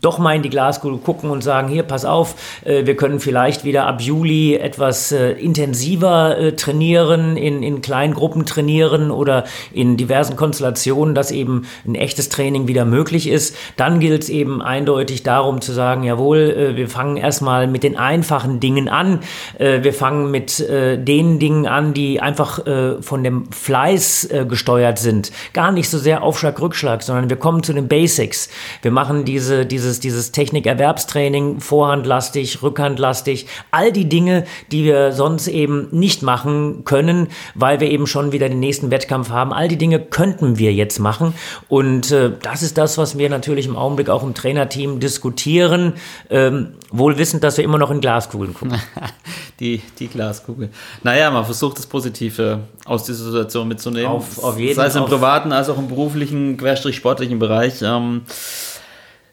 [0.05, 2.35] doch mal in die Glaskugel gucken und sagen, hier, pass auf,
[2.65, 8.15] äh, wir können vielleicht wieder ab Juli etwas äh, intensiver äh, trainieren, in, in kleinen
[8.15, 13.57] Gruppen trainieren oder in diversen Konstellationen, dass eben ein echtes Training wieder möglich ist.
[13.77, 18.61] Dann gilt es eben eindeutig darum zu sagen, jawohl, wir fangen erstmal mit den einfachen
[18.61, 19.21] Dingen an.
[19.59, 22.61] Wir fangen mit den Dingen an, die einfach
[23.01, 25.33] von dem Fleiß gesteuert sind.
[25.53, 28.49] Gar nicht so sehr Aufschlag, Rückschlag, sondern wir kommen zu den Basics.
[28.83, 35.47] Wir machen diese, dieses dieses, dieses Technikerwerbstraining, Vorhandlastig, Rückhandlastig, all die Dinge, die wir sonst
[35.49, 39.53] eben nicht machen können, weil wir eben schon wieder den nächsten Wettkampf haben.
[39.53, 41.35] All die Dinge könnten wir jetzt machen.
[41.69, 45.95] Und äh, das ist das, was wir natürlich im Augenblick auch im Trainerteam diskutieren,
[46.31, 48.79] ähm, wohl wissend, dass wir immer noch in Glaskugeln gucken.
[49.61, 50.71] die, die Glaskugel.
[51.03, 54.09] Naja, man versucht das Positive aus dieser Situation mitzunehmen.
[54.11, 57.83] Auf- auf jeden- Sei es im privaten als auch im beruflichen, querstrich sportlichen Bereich.
[57.83, 58.23] Ähm,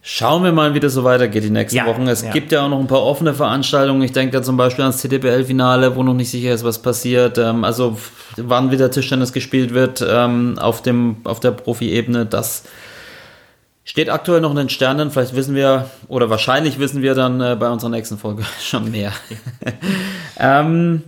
[0.01, 2.07] schauen wir mal, wie das so weitergeht die nächsten Ja, Wochen.
[2.07, 2.31] Es ja.
[2.31, 4.01] gibt ja auch noch ein paar offene Veranstaltungen.
[4.01, 7.37] Ich denke da zum Beispiel ans TTBL-Finale, wo noch nicht sicher ist, was passiert.
[7.37, 7.97] Ähm, also
[8.37, 12.63] wann wieder Tischtennis gespielt wird ähm, auf, dem, auf der Profi-Ebene, das
[13.83, 15.11] steht aktuell noch in den Sternen.
[15.11, 19.11] Vielleicht wissen wir, oder wahrscheinlich wissen wir dann äh, bei unserer nächsten Folge schon mehr.
[20.39, 21.03] ähm,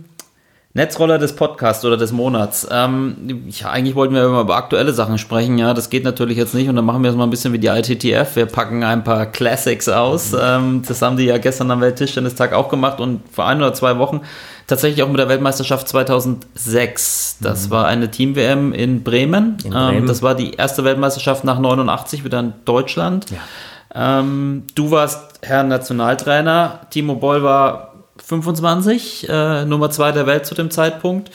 [0.76, 2.66] Netzroller des Podcasts oder des Monats.
[2.68, 5.56] Ähm, ja, eigentlich wollten wir immer über aktuelle Sachen sprechen.
[5.56, 7.60] Ja, das geht natürlich jetzt nicht und dann machen wir es mal ein bisschen wie
[7.60, 8.34] die ITTF.
[8.34, 10.34] Wir packen ein paar Classics aus.
[10.38, 13.98] Ähm, das haben die ja gestern am Welttischtennistag auch gemacht und vor ein oder zwei
[13.98, 14.22] Wochen
[14.66, 17.36] tatsächlich auch mit der Weltmeisterschaft 2006.
[17.40, 19.58] Das war eine Team-WM in Bremen.
[19.62, 19.98] In Bremen.
[19.98, 23.26] Ähm, das war die erste Weltmeisterschaft nach 89 wieder in Deutschland.
[23.94, 26.80] Ähm, du warst Herr Nationaltrainer.
[26.90, 31.30] Timo Boll war 25, äh, Nummer 2 der Welt zu dem Zeitpunkt.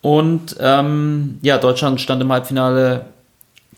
[0.00, 3.06] Und ähm, ja, Deutschland stand im Halbfinale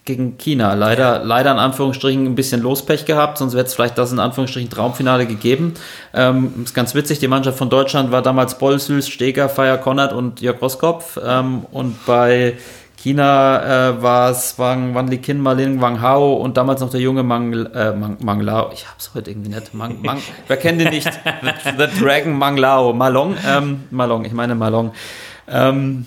[0.05, 0.75] gegen China.
[0.75, 4.71] Leider, leider in Anführungsstrichen ein bisschen Lospech gehabt, sonst hätte es vielleicht das in Anführungsstrichen
[4.71, 5.75] Traumfinale gegeben.
[6.13, 10.13] Ähm, ist ganz witzig, die Mannschaft von Deutschland war damals Boll, Süß, Steger, Feier, Konrad
[10.13, 11.19] und Jörg Roskopf.
[11.25, 12.55] Ähm, und bei
[13.05, 17.23] China äh, war es Wang, Wan Likin, Malin, Wang Hao und damals noch der junge
[17.23, 18.71] Mang, äh, Mang, Mang Lao.
[18.73, 19.75] Ich hab's heute irgendwie nicht.
[19.75, 21.13] Mang, Mang, wer kennt den nicht?
[21.13, 22.95] The, the Dragon Mang Lao.
[22.95, 24.93] Malong, ähm, Malong, ich meine Malong.
[25.47, 26.07] Ähm,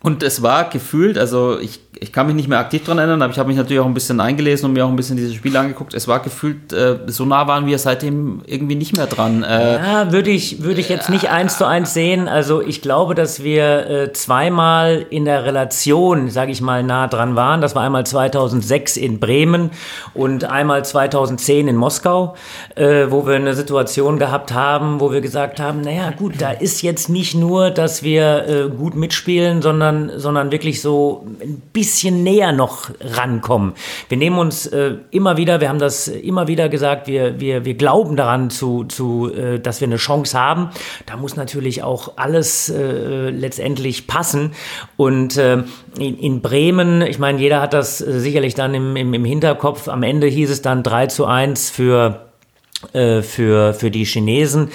[0.00, 3.32] und es war gefühlt, also ich, ich kann mich nicht mehr aktiv dran erinnern, aber
[3.32, 5.58] ich habe mich natürlich auch ein bisschen eingelesen und mir auch ein bisschen diese Spiele
[5.60, 5.92] angeguckt.
[5.92, 9.42] Es war gefühlt, äh, so nah waren wir seitdem irgendwie nicht mehr dran.
[9.42, 12.28] Äh, Ja, würde ich, würde ich jetzt nicht eins zu eins sehen.
[12.28, 17.36] Also ich glaube, dass wir äh, zweimal in der Relation, sage ich mal, nah dran
[17.36, 17.60] waren.
[17.60, 19.70] Das war einmal 2006 in Bremen
[20.14, 22.36] und einmal 2010 in Moskau,
[22.74, 26.80] äh, wo wir eine Situation gehabt haben, wo wir gesagt haben, naja gut, da ist
[26.80, 32.52] jetzt nicht nur, dass wir äh, gut mitspielen, sondern, sondern wirklich so ein bisschen näher
[32.52, 33.74] noch rankommen.
[34.08, 37.74] Wir nehmen uns äh, immer wieder, wir haben das immer wieder gesagt, wir, wir, wir
[37.74, 40.70] glauben daran, zu, zu, äh, dass wir eine Chance haben.
[41.06, 44.52] Da muss natürlich auch alles äh, letztendlich passen.
[44.96, 45.64] Und äh,
[45.98, 49.88] in, in Bremen, ich meine, jeder hat das äh, sicherlich dann im, im, im Hinterkopf.
[49.88, 52.31] Am Ende hieß es dann 3 zu 1 für
[52.92, 54.68] für, für die Chinesen.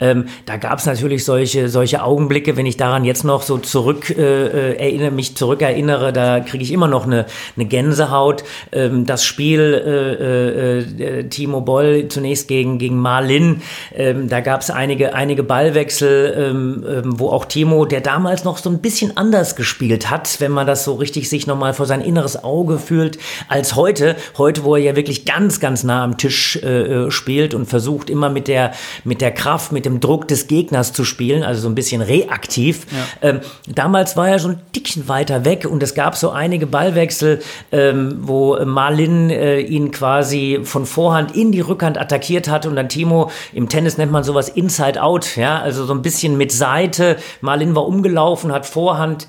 [0.00, 4.10] Ähm, da gab es natürlich solche, solche Augenblicke, wenn ich daran jetzt noch so zurück
[4.10, 8.44] äh, äh, erinnere, mich zurückerinnere, da kriege ich immer noch eine, eine Gänsehaut.
[8.72, 13.62] Ähm, das Spiel äh, äh, äh, Timo Boll zunächst gegen, gegen Marlin,
[13.94, 18.58] ähm, da gab es einige, einige Ballwechsel, ähm, ähm, wo auch Timo, der damals noch
[18.58, 22.00] so ein bisschen anders gespielt hat, wenn man das so richtig sich nochmal vor sein
[22.00, 24.16] inneres Auge fühlt, als heute.
[24.38, 27.10] Heute, wo er ja wirklich ganz, ganz nah am Tisch äh, äh,
[27.54, 28.72] spielt und versucht immer mit der,
[29.04, 32.86] mit der Kraft, mit dem Druck des Gegners zu spielen, also so ein bisschen reaktiv.
[33.22, 37.40] Ähm, damals war er schon ein Dickchen weiter weg und es gab so einige Ballwechsel,
[37.72, 42.88] ähm, wo Marlin äh, ihn quasi von Vorhand in die Rückhand attackiert hat und dann
[42.88, 47.16] Timo, im Tennis nennt man sowas Inside Out, ja, also so ein bisschen mit Seite.
[47.40, 49.28] Marlin war umgelaufen, hat Vorhand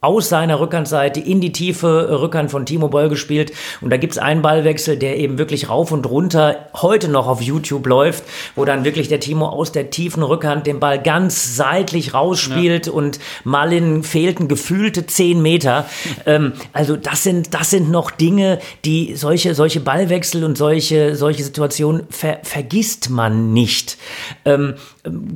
[0.00, 3.52] aus seiner Rückhandseite in die tiefe Rückhand von Timo Boll gespielt.
[3.80, 7.86] Und da gibt's einen Ballwechsel, der eben wirklich rauf und runter heute noch auf YouTube
[7.86, 8.24] läuft,
[8.56, 13.20] wo dann wirklich der Timo aus der tiefen Rückhand den Ball ganz seitlich rausspielt und
[13.44, 15.84] Malin fehlten gefühlte zehn Meter.
[16.24, 21.44] ähm, also das sind, das sind noch Dinge, die solche, solche Ballwechsel und solche, solche
[21.44, 23.98] Situationen ver vergisst man nicht.
[24.44, 24.74] Ähm,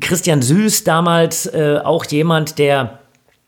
[0.01, 3.01] Christian Süß damals äh, auch jemand, der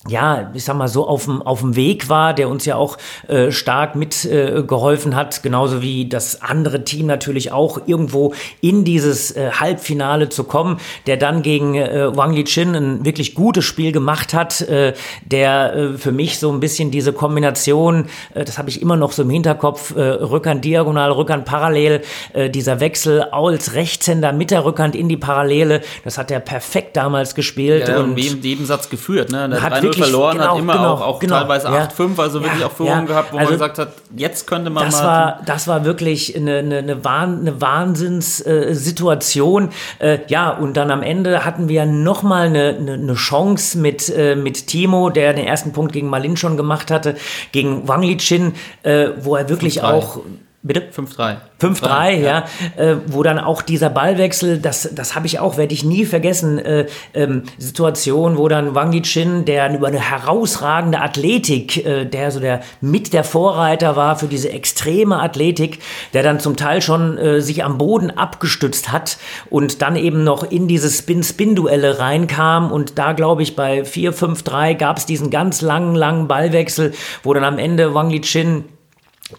[0.09, 2.97] ja, ich sag mal so auf dem auf dem Weg war, der uns ja auch
[3.29, 8.85] äh, stark mitgeholfen äh, geholfen hat, genauso wie das andere Team natürlich auch irgendwo in
[8.85, 13.93] dieses äh, Halbfinale zu kommen, der dann gegen äh, Wang Lichin ein wirklich gutes Spiel
[13.93, 14.93] gemacht hat, äh,
[15.25, 19.13] der äh, für mich so ein bisschen diese Kombination, äh, das habe ich immer noch
[19.13, 22.03] so im Hinterkopf, äh, Rückhand diagonal, Rückhand parallel,
[22.33, 26.97] äh, dieser Wechsel als Rechtshänder mit der Rückhand in die Parallele, das hat er perfekt
[26.97, 29.31] damals gespielt Ja, und und jeden, jeden Satz geführt.
[29.31, 29.49] Ne?
[29.49, 31.85] Der Hat 3-0 wirklich- verloren, genau, hat immer genau, auch, auch genau, teilweise ja.
[31.87, 33.05] 8-5, also wirklich Ja, auch Führungen ja.
[33.07, 35.07] gehabt, wo Also, man gesagt hat, jetzt könnte man das mal.
[35.07, 39.71] war, das war wirklich eine, eine, eine, Wahn, eine Wahnsinnssituation.
[39.99, 44.37] Äh, ja, und dann am Ende hatten wir nochmal eine, eine, eine Chance mit, äh,
[44.37, 47.17] mit Timo, der den ersten Punkt gegen Malin schon gemacht hatte,
[47.53, 49.85] gegen Wang Lichin, äh, wo er wirklich 5-3.
[49.85, 50.19] auch
[50.63, 50.83] Bitte?
[50.91, 51.37] 5-3.
[51.61, 52.45] 5-3, ja,
[52.77, 56.59] Äh, wo dann auch dieser Ballwechsel, das, das habe ich auch, werde ich nie vergessen,
[56.59, 62.41] äh, ähm, Situation, wo dann Wang Chin, der über eine herausragende Athletik, äh, der so
[62.41, 65.79] der mit der Vorreiter war für diese extreme Athletik,
[66.15, 70.43] der dann zum Teil schon äh, sich am Boden abgestützt hat und dann eben noch
[70.51, 75.95] in diese Spin-Spin-Duelle reinkam und da glaube ich bei 4-5-3 gab es diesen ganz langen,
[75.95, 76.93] langen Ballwechsel,
[77.23, 78.65] wo dann am Ende Wang Chin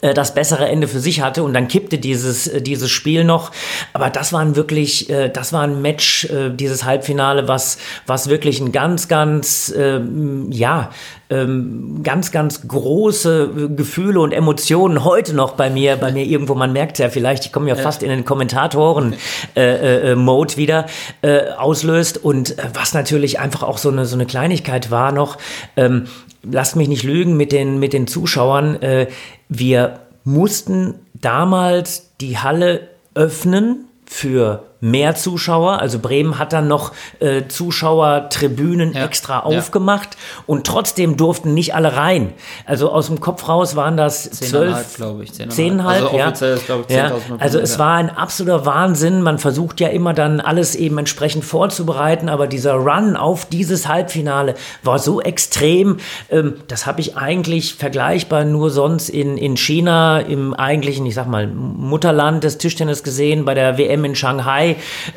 [0.02, 3.52] das bessere Ende für sich hatte und dann kippte dieses äh, dieses Spiel noch.
[3.94, 8.72] Aber das waren wirklich äh, das war ein Match dieses Halbfinale was was wirklich ein
[8.72, 10.92] ganz ganz ähm, ja
[11.30, 16.56] ähm, ganz ganz große Gefühle und Emotionen heute noch bei mir bei mir irgendwo.
[16.56, 19.16] Man merkt ja vielleicht ich komme ja fast in den Kommentatoren
[19.56, 20.86] äh, äh, Mode wieder
[21.22, 22.24] äh, auslöst.
[22.24, 25.38] Und was natürlich einfach auch so eine so eine Kleinigkeit war noch
[25.76, 26.08] ähm,
[26.52, 29.08] lasst mich nicht lügen mit den, mit den Zuschauern, äh,
[29.50, 35.80] wir mussten damals die Halle öffnen für mehr Zuschauer.
[35.80, 39.44] Also Bremen hat dann noch äh, Zuschauertribünen Ja, extra ja.
[39.44, 42.34] aufgemacht und trotzdem durften nicht alle rein.
[42.66, 45.32] Also aus dem Kopf raus waren das zwölf, glaube ich.
[45.32, 45.50] 10,5.
[45.50, 46.28] Zehnhalb, also ja.
[46.28, 47.08] offiziell ist, glaube ich, ja.
[47.08, 47.40] 10.500.
[47.40, 49.22] Also es war ein absoluter Wahnsinn.
[49.22, 54.56] Man versucht ja immer dann alles eben entsprechend vorzubereiten, aber dieser Run auf dieses Halbfinale
[54.84, 55.98] war so extrem.
[56.30, 61.28] Ähm, das habe ich eigentlich vergleichbar nur sonst in, in China, im eigentlichen, ich sag
[61.28, 64.67] mal, Mutterland des Tischtennis gesehen, bei der WM in Shanghai,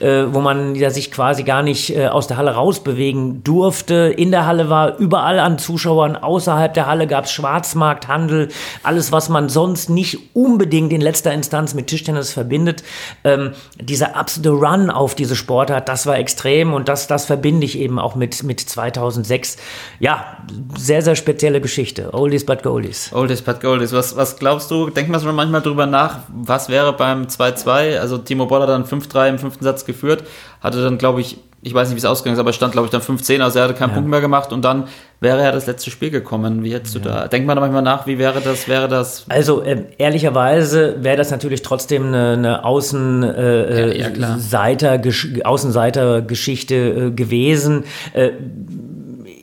[0.00, 4.14] äh, wo man ja sich quasi gar nicht äh, aus der Halle rausbewegen durfte.
[4.16, 8.48] In der Halle war überall an Zuschauern, außerhalb der Halle gab es Schwarzmarkthandel,
[8.82, 12.82] alles, was man sonst nicht unbedingt in letzter Instanz mit Tischtennis verbindet.
[13.24, 17.78] Ähm, dieser absolute Run auf diese Sportart, das war extrem und das, das verbinde ich
[17.78, 19.56] eben auch mit, mit 2006.
[19.98, 20.36] Ja,
[20.76, 22.12] sehr, sehr spezielle Geschichte.
[22.14, 23.12] Oldies but Goldies.
[23.12, 23.92] Oldies but Goldies.
[23.92, 24.90] Was, was glaubst du?
[24.90, 27.98] Denkt man schon manchmal drüber nach, was wäre beim 2-2?
[27.98, 30.24] Also Timo Boll hat dann 5-3 im fünften Satz geführt,
[30.60, 32.90] hatte dann, glaube ich, ich weiß nicht, wie es ausgegangen ist, aber stand, glaube ich,
[32.90, 33.94] dann 5-10, also er hatte keinen Ja.
[33.96, 34.84] Punkt mehr gemacht und dann
[35.20, 36.64] wäre er das letzte Spiel gekommen.
[36.64, 37.28] Wie hättest du da?
[37.28, 39.26] Denkt man da manchmal nach, wie wäre das, wäre das?
[39.28, 44.38] Also ähm, ehrlicherweise wäre das natürlich trotzdem eine, eine Außen, äh, Ja, ja, klar.
[44.38, 44.98] Seiter,
[45.44, 47.84] Außenseitergeschichte äh, gewesen.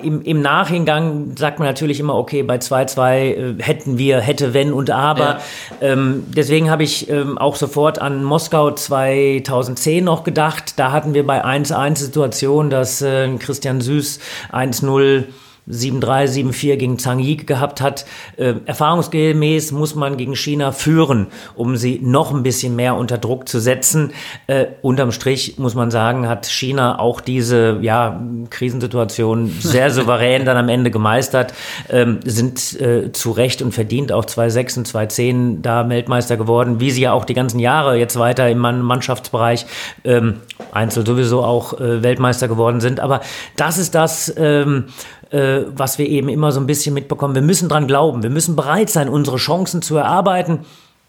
[0.02, 4.74] Im, Im Nachhinein sagt man natürlich immer, okay, bei 2-2 äh, hätten wir, hätte, wenn
[4.74, 5.20] und aber.
[5.22, 5.41] Ja.
[5.82, 10.74] Ähm, deswegen habe ich ähm, auch sofort an Moskau 2010 noch gedacht.
[10.78, 14.20] Da hatten wir bei 1-1 Situation, dass äh, Christian Süß
[14.52, 15.26] 1-0
[15.70, 18.05] 7-3, 7-4 gegen Zhang Yi gehabt hat.
[18.38, 23.47] Äh, erfahrungsgemäß muss man gegen China führen, um sie noch ein bisschen mehr unter Druck
[23.47, 24.11] zu setzen.
[24.47, 30.57] Äh, unterm Strich muss man sagen, hat China auch diese ja, Krisensituation sehr souverän dann
[30.57, 31.53] am Ende gemeistert,
[31.89, 36.91] ähm, sind äh, zu Recht und verdient auch 2-6 und 2-10 da Weltmeister geworden, wie
[36.91, 39.65] sie ja auch die ganzen Jahre jetzt weiter im Mann- Mannschaftsbereich
[40.03, 40.41] ähm,
[40.72, 42.99] Einzel sowieso auch äh, Weltmeister geworden sind.
[42.99, 43.22] Aber
[43.55, 44.86] das ist das, ähm,
[45.32, 47.36] äh, was wir eben immer so ein bisschen mitbekommen.
[47.36, 50.59] Wir müssen dran glauben, wir müssen bereit sein, unsere Chancen zu erarbeiten.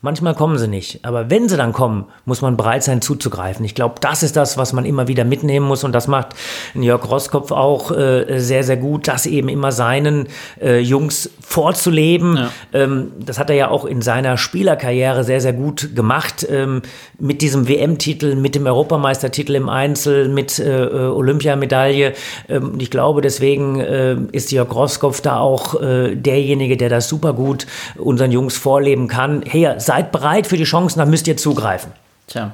[0.00, 3.64] Manchmal kommen sie nicht, aber wenn sie dann kommen, muss man bereit sein zuzugreifen.
[3.64, 6.36] Ich glaube, das ist das, was man immer wieder mitnehmen muss und das macht
[6.74, 10.28] Jörg Roskopf auch äh, sehr, sehr gut, das eben immer seinen
[10.62, 12.36] äh, Jungs vorzuleben.
[12.36, 12.50] Ja.
[12.74, 16.46] Ähm, das hat er ja auch in seiner Spielerkarriere sehr, sehr gut gemacht.
[16.48, 16.82] Ähm,
[17.18, 22.12] mit diesem WM-Titel, mit dem Europameistertitel im Einzel, mit äh, äh, Olympiamedaille.
[22.48, 27.08] Ähm, und ich glaube, deswegen äh, ist Jörg Roskopf da auch äh, derjenige, der das
[27.08, 29.42] super gut unseren Jungs vorleben kann.
[29.44, 31.92] Hey, seid bereit für die Chancen, dann müsst ihr zugreifen.
[32.28, 32.52] Tja,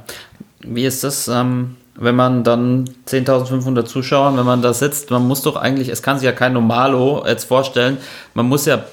[0.61, 5.43] wie ist das, ähm, wenn man dann 10.500 Zuschauer, wenn man da sitzt, man muss
[5.43, 7.99] doch eigentlich, es kann sich ja kein Normalo jetzt vorstellen,
[8.35, 8.85] man muss ja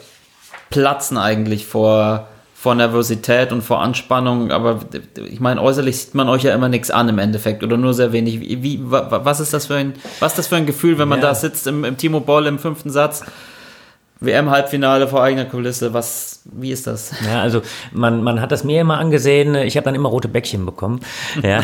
[0.70, 4.80] platzen eigentlich vor, vor Nervosität und vor Anspannung, aber
[5.30, 8.12] ich meine, äußerlich sieht man euch ja immer nichts an im Endeffekt oder nur sehr
[8.12, 8.39] wenig.
[8.39, 11.08] Wie, wie, wa- was ist das für ein, was ist das für ein Gefühl, wenn
[11.10, 11.28] man Ja.
[11.30, 13.24] da sitzt im, im Timo Boll im fünften Satz?
[14.22, 17.11] WM-Halbfinale vor eigener Kulisse, was, wie ist das?
[17.26, 17.61] Ja, also
[17.91, 20.99] man, man hat das mir immer angesehen, ich habe dann immer rote Bäckchen bekommen.
[21.41, 21.61] Ja.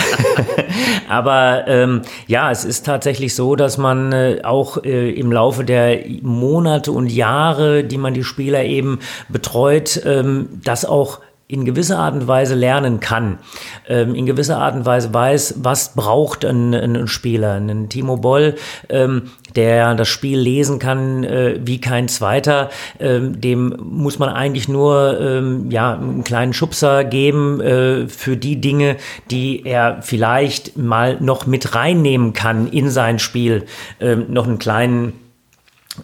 [1.08, 6.00] Aber ähm, ja, es ist tatsächlich so, dass man äh, auch äh, im Laufe der
[6.24, 9.00] Monate und Jahre, die man die Spieler eben
[9.30, 11.20] betreut, ähm, das auch
[11.50, 13.40] in gewisser Art und Weise lernen kann,
[13.88, 17.54] ähm, in gewisser Art und Weise weiß, was braucht ein, ein Spieler.
[17.54, 18.56] Ein Timo Boll,
[18.90, 22.70] ähm, der das Spiel lesen kann äh, wie kein zweiter,
[23.00, 28.60] ähm, dem muss man eigentlich nur ähm, ja, einen kleinen Schubser geben äh, für die
[28.60, 28.98] Dinge,
[29.32, 33.66] die er vielleicht mal noch mit reinnehmen kann in sein Spiel.
[34.02, 35.27] Ähm, noch einen kleinen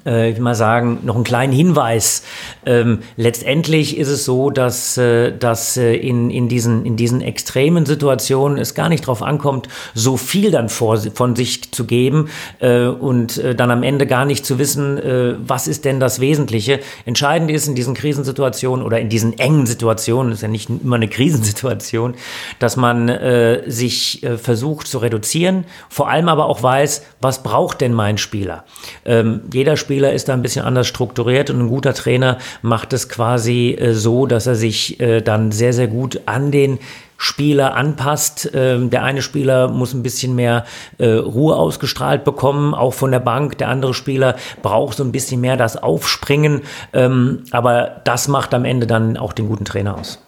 [0.06, 2.24] äh, ich will mal sagen, noch einen kleinen Hinweis.
[2.66, 7.86] Ähm, letztendlich ist es so, dass, äh, dass äh, in, in, diesen, in diesen extremen
[7.86, 12.30] Situationen es gar nicht darauf ankommt, so viel dann vor, von sich zu geben
[12.60, 16.20] äh, und äh, dann am Ende gar nicht zu wissen, äh, was ist denn das
[16.20, 16.80] Wesentliche.
[17.06, 21.08] Entscheidend ist in diesen Krisensituationen oder in diesen engen Situationen, ist ja nicht immer eine
[21.08, 22.16] Krisensituation,
[22.60, 27.82] dass man äh, sich äh, versucht zu reduzieren, vor allem aber auch weiß, was braucht
[27.82, 28.66] denn mein Spieler.
[29.06, 33.10] Ähm, jeder Spieler ist da ein bisschen anders strukturiert und ein guter Trainer macht es
[33.10, 36.80] quasi äh, so, dass er sich äh, dann sehr, sehr gut an den
[37.18, 38.50] Spieler anpasst.
[38.54, 40.66] Ähm, der eine Spieler muss ein bisschen mehr
[40.98, 43.58] äh, Ruhe ausgestrahlt bekommen, auch von der Bank.
[43.58, 46.62] Der andere Spieler braucht so ein bisschen mehr das Aufspringen.
[46.94, 50.23] Ähm, aber das macht am Ende dann auch den guten Trainer aus.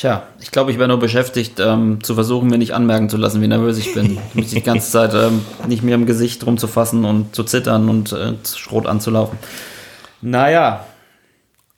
[0.00, 3.42] Tja, ich glaube, ich wäre nur beschäftigt, ähm, zu versuchen, mir nicht anmerken zu lassen,
[3.42, 4.16] wie nervös ich bin.
[4.32, 8.32] Mich die ganze Zeit ähm, nicht mehr im Gesicht rumzufassen und zu zittern und äh,
[8.46, 9.38] Schrot anzulaufen.
[10.22, 10.86] Naja,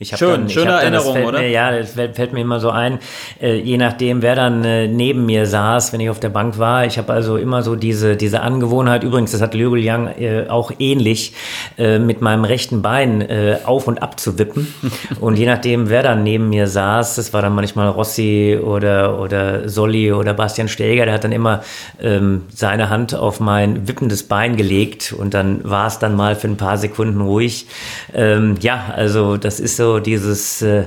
[0.03, 1.38] Ich hab Schön, dann, ich schöne dann, Erinnerung, fällt oder?
[1.38, 2.98] Mir, ja, das fällt, fällt mir immer so ein,
[3.40, 6.84] äh, je nachdem, wer dann äh, neben mir saß, wenn ich auf der Bank war.
[6.86, 10.72] Ich habe also immer so diese, diese Angewohnheit, übrigens, das hat Liu Yang äh, auch
[10.80, 11.34] ähnlich,
[11.78, 14.74] äh, mit meinem rechten Bein äh, auf und ab zu wippen.
[15.20, 19.68] und je nachdem, wer dann neben mir saß, das war dann manchmal Rossi oder, oder
[19.68, 21.62] Solli oder Bastian Steger, der hat dann immer
[22.00, 26.48] ähm, seine Hand auf mein wippendes Bein gelegt und dann war es dann mal für
[26.48, 27.66] ein paar Sekunden ruhig.
[28.14, 30.84] Ähm, ja, also das ist so dieses, äh,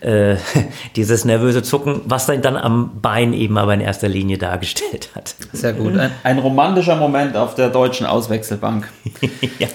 [0.00, 0.36] äh,
[0.96, 5.34] dieses nervöse Zucken, was dann, dann am Bein eben aber in erster Linie dargestellt hat.
[5.52, 5.96] sehr gut.
[5.98, 8.88] Ein, ein romantischer Moment auf der deutschen Auswechselbank.
[9.58, 9.68] ja.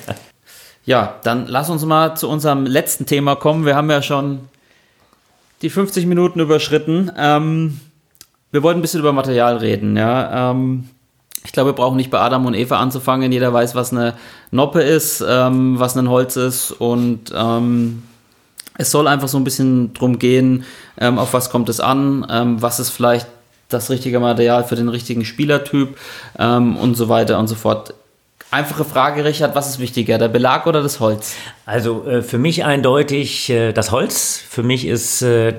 [0.84, 3.66] Ja, dann lass uns mal zu unserem letzten Thema kommen.
[3.66, 4.40] Wir haben ja schon
[5.62, 7.12] die 50 Minuten überschritten.
[7.18, 7.80] Ähm,
[8.52, 10.52] wir wollten ein bisschen über Material reden, ja.
[10.52, 10.90] Ähm,
[11.44, 13.32] ich glaube, wir brauchen nicht bei Adam und Eva anzufangen.
[13.32, 14.14] Jeder weiß, was eine
[14.52, 18.04] Noppe ist, ähm, was ein Holz ist und ähm,
[18.82, 20.66] es soll einfach so ein bisschen drum gehen,
[21.00, 23.28] ähm, auf was kommt es an, ähm, was ist vielleicht
[23.70, 25.98] das richtige Material für den richtigen Spielertyp
[26.38, 27.94] ähm, und so weiter und so fort.
[28.54, 31.36] Einfache Frage, Richard, was ist wichtiger, der Belag oder das Holz?
[31.66, 34.44] Also äh, für mich eindeutig äh, das Holz.
[34.46, 35.54] Für mich ist äh,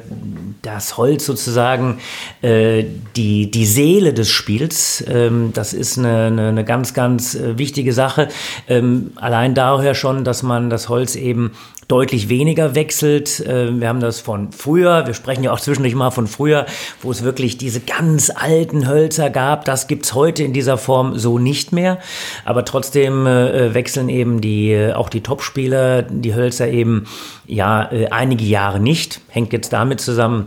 [0.60, 2.00] das Holz sozusagen
[2.42, 2.84] äh,
[3.16, 5.02] die, die Seele des Spiels.
[5.08, 8.28] Ähm, das ist eine, eine, eine ganz, ganz äh, wichtige Sache.
[8.68, 11.52] Ähm, allein daher schon, dass man das Holz eben
[11.92, 13.40] deutlich weniger wechselt.
[13.40, 16.64] Äh, Wir haben das von früher, wir sprechen ja auch zwischendurch mal von früher,
[17.02, 19.66] wo es wirklich diese ganz alten Hölzer gab.
[19.66, 21.98] Das gibt's heute in dieser Form so nicht mehr.
[22.46, 27.04] Aber trotzdem äh, wechseln eben die, äh, auch die Topspieler die Hölzer eben
[27.46, 29.20] ja äh, einige Jahre nicht.
[29.28, 30.46] Hängt jetzt damit zusammen,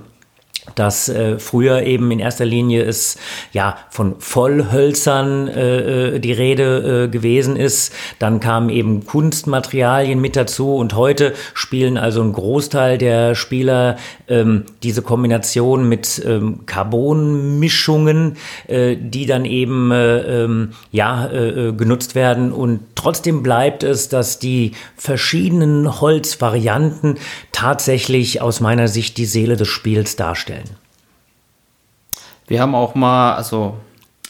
[0.74, 3.18] dass äh, früher eben in erster Linie es
[3.52, 7.94] ja von Vollhölzern äh, äh, die Rede äh, gewesen ist.
[8.20, 13.98] Dann kamen eben Kunstmaterialien mit dazu und heute spielen also ein Großteil der Spieler
[14.28, 18.38] ähm, diese Kombination mit ähm, Carbonmischungen,
[18.68, 24.10] äh, die dann eben äh, ähm, ja äh, äh, genutzt werden und trotzdem bleibt es,
[24.10, 27.18] dass die verschiedenen Holzvarianten
[27.52, 30.55] tatsächlich aus meiner Sicht die Seele des Spiels darstellen.
[32.48, 33.76] Wir haben auch mal, also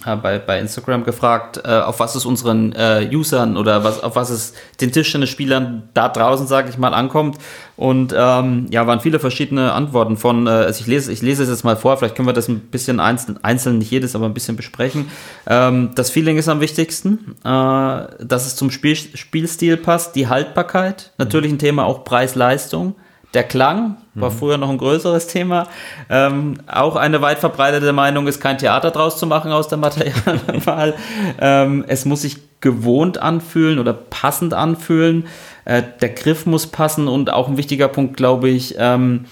[0.03, 4.29] bei, bei Instagram gefragt, äh, auf was es unseren äh, Usern oder was, auf was
[4.29, 7.37] es den Tischtennisspielern da draußen, sage ich mal, ankommt.
[7.75, 11.49] Und ähm, ja, waren viele verschiedene Antworten von, äh, also ich lese, ich lese es
[11.49, 14.33] jetzt mal vor, vielleicht können wir das ein bisschen einzeln, einzeln nicht jedes, aber ein
[14.33, 15.09] bisschen besprechen.
[15.47, 21.13] Ähm, das Feeling ist am wichtigsten, äh, dass es zum Spiel, Spielstil passt, die Haltbarkeit,
[21.17, 22.95] natürlich ein Thema auch Preis-Leistung.
[23.35, 25.67] Der Klang war früher noch ein größeres Thema.
[26.09, 30.93] Ähm, auch eine weit verbreitete Meinung ist, kein Theater draus zu machen aus der Materialwahl.
[31.41, 35.27] ähm, es muss sich gewohnt anfühlen oder passend anfühlen.
[35.65, 39.25] Äh, der Griff muss passen und auch ein wichtiger Punkt, glaube ich, ähm,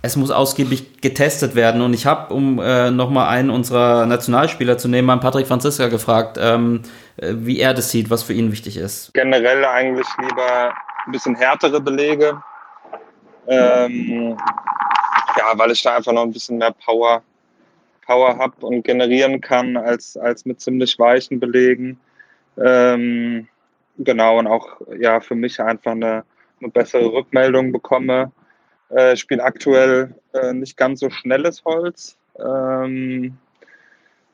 [0.00, 1.82] es muss ausgiebig getestet werden.
[1.82, 6.38] Und ich habe, um äh, nochmal einen unserer Nationalspieler zu nehmen, meinen Patrick Franziska gefragt,
[6.40, 6.80] ähm,
[7.18, 9.12] äh, wie er das sieht, was für ihn wichtig ist.
[9.12, 10.72] generell eigentlich lieber
[11.04, 12.40] ein bisschen härtere Belege.
[13.50, 14.36] Ähm,
[15.36, 17.22] ja, weil ich da einfach noch ein bisschen mehr Power,
[18.06, 21.98] Power habe und generieren kann als, als mit ziemlich weichen Belegen.
[22.56, 23.48] Ähm,
[23.98, 26.24] genau, und auch ja für mich einfach eine,
[26.60, 28.30] eine bessere Rückmeldung bekomme.
[28.90, 32.16] Äh, ich spiele aktuell äh, nicht ganz so schnelles Holz.
[32.38, 33.36] Ähm,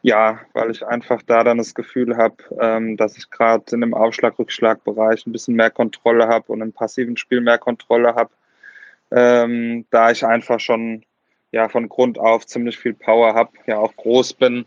[0.03, 3.95] ja, weil ich einfach da dann das Gefühl habe, ähm, dass ich gerade in dem
[3.95, 8.31] Aufschlag-Rückschlag-Bereich ein bisschen mehr Kontrolle habe und im passiven Spiel mehr Kontrolle habe,
[9.17, 11.03] ähm, da ich einfach schon
[11.51, 14.67] ja von Grund auf ziemlich viel Power habe, ja auch groß bin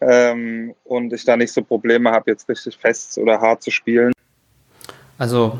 [0.00, 4.12] ähm, und ich da nicht so Probleme habe, jetzt richtig fest oder hart zu spielen.
[5.18, 5.58] Also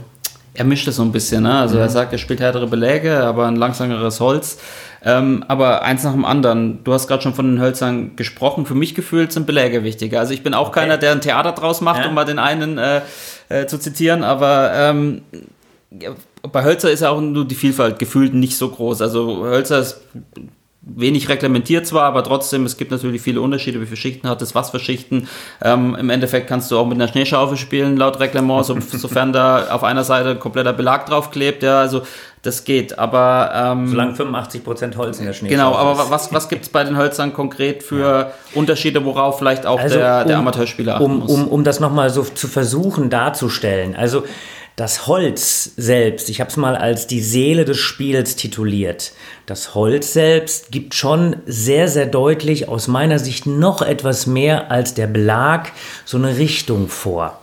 [0.54, 1.42] er mischt es so ein bisschen.
[1.44, 1.58] Ne?
[1.58, 4.58] Also er sagt, er spielt härtere Beläge, aber ein langsameres Holz.
[5.04, 6.84] Ähm, aber eins nach dem anderen.
[6.84, 8.66] Du hast gerade schon von den Hölzern gesprochen.
[8.66, 10.20] Für mich gefühlt sind Beläge wichtiger.
[10.20, 12.08] Also ich bin auch keiner, der ein Theater draus macht, Ja.
[12.08, 13.00] um mal den einen äh,
[13.48, 14.24] äh, zu zitieren.
[14.24, 15.22] Aber ähm,
[16.50, 19.00] bei Hölzer ist ja auch nur die Vielfalt gefühlt nicht so groß.
[19.02, 20.00] Also Hölzer ist
[20.84, 24.56] wenig reglementiert zwar, aber trotzdem, es gibt natürlich viele Unterschiede, wie viele Schichten hat es,
[24.56, 25.28] was für Schichten.
[25.62, 29.68] Ähm, Im Endeffekt kannst du auch mit einer Schneeschaufel spielen, laut Reglement, so, sofern da
[29.70, 32.02] auf einer Seite ein kompletter Belag drauf klebt, ja, also
[32.42, 36.48] das geht, aber ähm, Solange 85% Holz in der Schnee Genau, aber wa- was, was
[36.48, 41.04] gibt es bei den Hölzern konkret für Unterschiede, worauf vielleicht auch der, der Amateurspieler achten
[41.04, 41.30] um, muss?
[41.30, 43.94] um, um das nochmal so zu versuchen darzustellen.
[43.94, 44.24] Also
[44.76, 49.12] das Holz selbst, ich habe es mal als die Seele des Spiels tituliert.
[49.46, 54.94] Das Holz selbst gibt schon sehr, sehr deutlich aus meiner Sicht noch etwas mehr als
[54.94, 55.72] der Belag
[56.04, 57.38] so eine Richtung vor.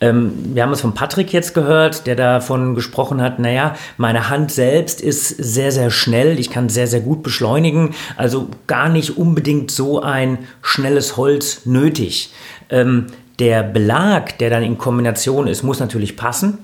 [0.00, 4.50] Ähm, wir haben es von Patrick jetzt gehört, der davon gesprochen hat, naja, meine Hand
[4.50, 9.70] selbst ist sehr, sehr schnell, ich kann sehr, sehr gut beschleunigen, also gar nicht unbedingt
[9.70, 12.32] so ein schnelles Holz nötig.
[12.68, 13.06] Ähm,
[13.38, 16.58] der Belag, der dann in Kombination ist, muss natürlich passen.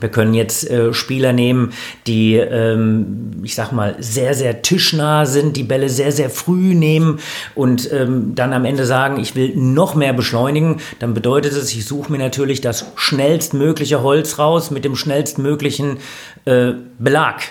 [0.00, 1.74] Wir können jetzt äh, Spieler nehmen,
[2.06, 7.20] die, ähm, ich sag mal, sehr, sehr tischnah sind, die Bälle sehr, sehr früh nehmen
[7.54, 10.80] und ähm, dann am Ende sagen, ich will noch mehr beschleunigen.
[10.98, 15.98] Dann bedeutet es, ich suche mir natürlich das schnellstmögliche Holz raus mit dem schnellstmöglichen
[16.46, 17.42] äh, Belag.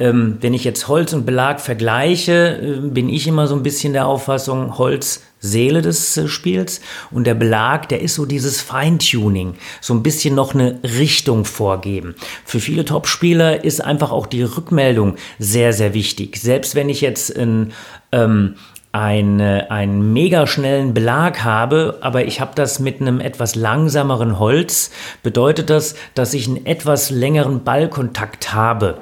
[0.00, 3.92] Ähm, wenn ich jetzt Holz und Belag vergleiche, äh, bin ich immer so ein bisschen
[3.92, 6.80] der Auffassung, Holz Seele des äh, Spiels
[7.10, 12.14] und der Belag, der ist so dieses Feintuning, so ein bisschen noch eine Richtung vorgeben.
[12.44, 16.36] Für viele Topspieler ist einfach auch die Rückmeldung sehr, sehr wichtig.
[16.36, 17.72] Selbst wenn ich jetzt ein
[18.12, 18.54] ähm,
[18.92, 24.90] eine, einen mega schnellen Belag habe, aber ich habe das mit einem etwas langsameren Holz,
[25.22, 28.98] bedeutet das, dass ich einen etwas längeren Ballkontakt habe.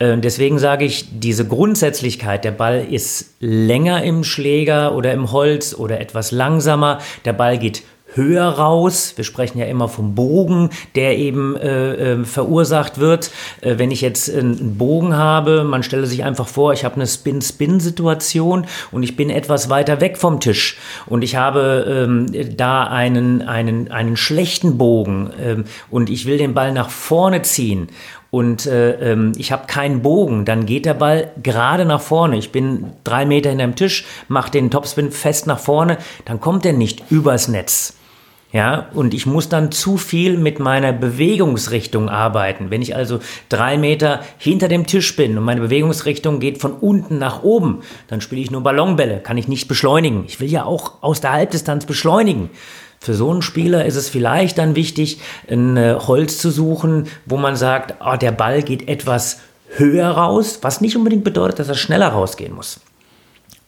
[0.00, 5.74] Äh, deswegen sage ich, diese Grundsätzlichkeit, der Ball ist länger im Schläger oder im Holz
[5.74, 9.14] oder etwas langsamer, der Ball geht höher raus.
[9.16, 13.30] Wir sprechen ja immer vom Bogen, der eben äh, äh, verursacht wird.
[13.60, 17.06] Äh, wenn ich jetzt einen Bogen habe, man stelle sich einfach vor, ich habe eine
[17.06, 23.42] Spin-Spin-Situation und ich bin etwas weiter weg vom Tisch und ich habe ähm, da einen,
[23.42, 27.88] einen, einen schlechten Bogen ähm, und ich will den Ball nach vorne ziehen
[28.30, 32.38] und äh, ähm, ich habe keinen Bogen, dann geht der Ball gerade nach vorne.
[32.38, 36.72] Ich bin drei Meter hinterm Tisch, mache den Topspin fest nach vorne, dann kommt er
[36.72, 37.94] nicht übers Netz.
[38.52, 42.70] Ja, und ich muss dann zu viel mit meiner Bewegungsrichtung arbeiten.
[42.70, 47.18] Wenn ich also drei Meter hinter dem Tisch bin und meine Bewegungsrichtung geht von unten
[47.18, 50.24] nach oben, dann spiele ich nur Ballonbälle, kann ich nicht beschleunigen.
[50.26, 52.50] Ich will ja auch aus der Halbdistanz beschleunigen.
[52.98, 57.36] Für so einen Spieler ist es vielleicht dann wichtig, ein äh, Holz zu suchen, wo
[57.36, 59.38] man sagt, oh, der Ball geht etwas
[59.76, 62.80] höher raus, was nicht unbedingt bedeutet, dass er schneller rausgehen muss.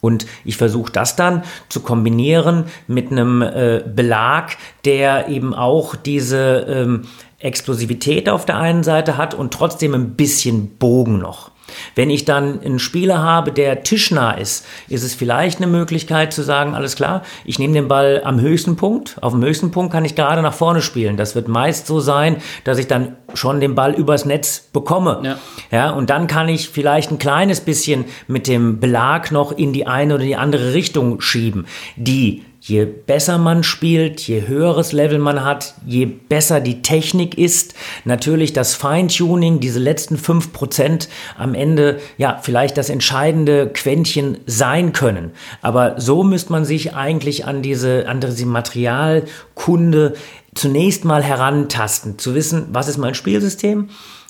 [0.02, 6.66] Und ich versuche das dann zu kombinieren mit einem äh, Belag, der eben auch diese
[6.68, 7.02] ähm,
[7.38, 11.51] Explosivität auf der einen Seite hat und trotzdem ein bisschen Bogen noch.
[11.94, 16.42] Wenn ich dann einen Spieler habe, der tischnah ist, ist es vielleicht eine Möglichkeit zu
[16.42, 19.16] sagen, alles klar, ich nehme den Ball am höchsten Punkt.
[19.20, 21.16] Auf dem höchsten Punkt kann ich gerade nach vorne spielen.
[21.16, 25.20] Das wird meist so sein, dass ich dann schon den Ball übers Netz bekomme.
[25.22, 25.38] Ja.
[25.70, 29.86] Ja, und dann kann ich vielleicht ein kleines bisschen mit dem Belag noch in die
[29.86, 31.66] eine oder die andere Richtung schieben.
[31.96, 37.74] Die, je besser man spielt, je höheres Level man hat, je besser die Technik ist,
[38.04, 45.32] natürlich das Feintuning, diese letzten 5% am Ende, ja, vielleicht das entscheidende Quäntchen sein können.
[45.60, 50.14] Aber so müsste man sich eigentlich an diese, an diese Materialkunde
[50.54, 53.88] zunächst mal herantasten, zu wissen, was ist mein Spielsystem,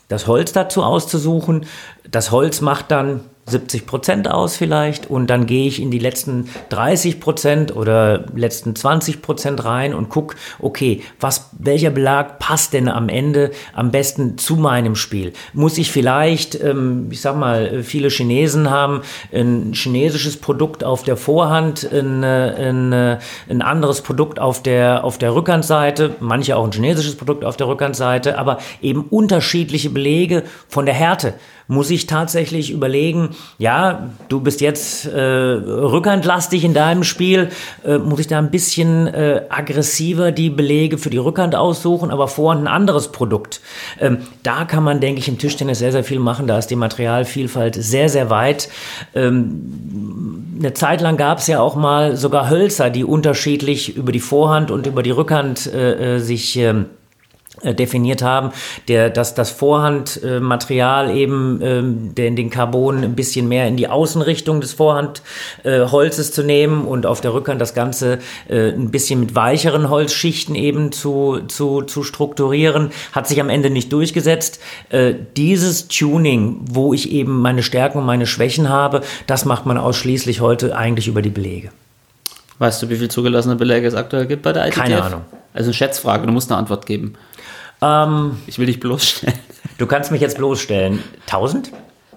[0.09, 1.67] das Holz dazu auszusuchen.
[2.13, 6.49] Das Holz macht dann 70 Prozent aus vielleicht und dann gehe ich in die letzten
[6.69, 12.89] 30 Prozent oder letzten 20 Prozent rein und gucke, okay, was, welcher Belag passt denn
[12.89, 15.33] am Ende am besten zu meinem Spiel?
[15.55, 19.03] Muss ich vielleicht, ähm, ich sag mal, viele Chinesen haben
[19.33, 23.19] ein chinesisches Produkt auf der Vorhand, ein, äh, ein, äh,
[23.51, 27.67] ein anderes Produkt auf der, auf der Rückhandseite, manche auch ein chinesisches Produkt auf der
[27.67, 31.35] Rückhandseite, aber eben unterschiedliche Belege von der Härte
[31.69, 37.51] muss ich tatsächlich überlegen, ja, du bist jetzt äh, rückhandlastig in deinem Spiel,
[37.85, 42.29] äh, muss ich da ein bisschen äh, aggressiver die Belege für die Rückhand aussuchen, aber
[42.29, 43.61] vorhand ein anderes Produkt.
[44.01, 46.47] Ähm, da kann man, denke ich, im Tischtennis sehr, sehr viel machen.
[46.47, 48.69] Da ist die Materialvielfalt sehr, sehr weit.
[49.15, 54.21] Ähm, eine Zeit lang gab es ja auch mal sogar Hölzer, die unterschiedlich über die
[54.21, 57.02] Vorhand und über die Rückhand äh, äh, sich ähm, äh,
[57.63, 58.51] definiert haben,
[58.89, 64.61] der, dass das Vorhandmaterial eben ähm, den, den Carbon ein bisschen mehr in die Außenrichtung
[64.61, 69.35] des Vorhandholzes äh, zu nehmen und auf der Rückhand das Ganze äh, ein bisschen mit
[69.35, 74.61] weicheren Holzschichten eben zu, zu, zu strukturieren, hat sich am Ende nicht durchgesetzt.
[74.91, 79.79] Äh, dieses Tuning, wo ich eben meine Stärken und meine Schwächen habe, das macht man
[79.79, 81.71] ausschließlich heute eigentlich über die Belege.
[82.59, 84.77] Weißt du, wie viel zugelassene Belege es aktuell gibt bei der ITF?
[84.77, 85.23] Keine Ahnung.
[85.55, 87.15] Also eine Schätzfrage, du musst eine Antwort geben.
[87.83, 89.39] Ähm, Ich will dich bloßstellen.
[89.79, 91.03] du kannst mich jetzt bloßstellen.
[91.27, 91.71] 1000?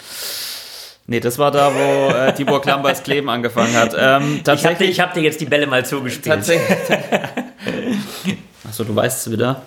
[1.09, 3.95] Nee, das war da, wo äh, Tibor Klambers Kleben angefangen hat.
[3.97, 4.91] Ähm, Ich habe dir, tatsächlich.
[4.91, 6.35] ich hab dir jetzt die Bälle mal zugespielt.
[6.35, 6.79] tatsächlich.
[8.69, 9.63] Achso, du weißt es wieder.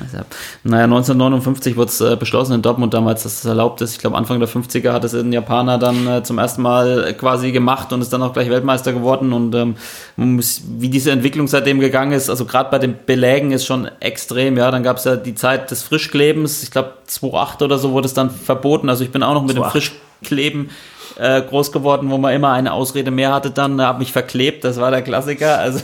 [0.00, 0.18] Also,
[0.64, 3.92] naja, 1959 wurde es äh, beschlossen in Dortmund damals, dass es erlaubt ist.
[3.92, 7.12] Ich glaube, Anfang der 50er hat es ein Japaner dann äh, zum ersten Mal äh,
[7.12, 9.32] quasi gemacht und ist dann auch gleich Weltmeister geworden.
[9.32, 9.76] Und ähm,
[10.16, 14.56] wie diese Entwicklung seitdem gegangen ist, also gerade bei den Belägen ist schon extrem.
[14.56, 16.64] Ja, dann gab es ja die Zeit des Frischklebens.
[16.64, 18.88] Ich glaube, 2008 oder so wurde es dann verboten.
[18.88, 19.92] Also ich bin auch noch mit dem 2008.
[20.20, 20.70] Frischkleben
[21.18, 24.80] äh, groß geworden, wo man immer eine Ausrede mehr hatte dann, habe mich verklebt, das
[24.80, 25.58] war der Klassiker.
[25.58, 25.80] Also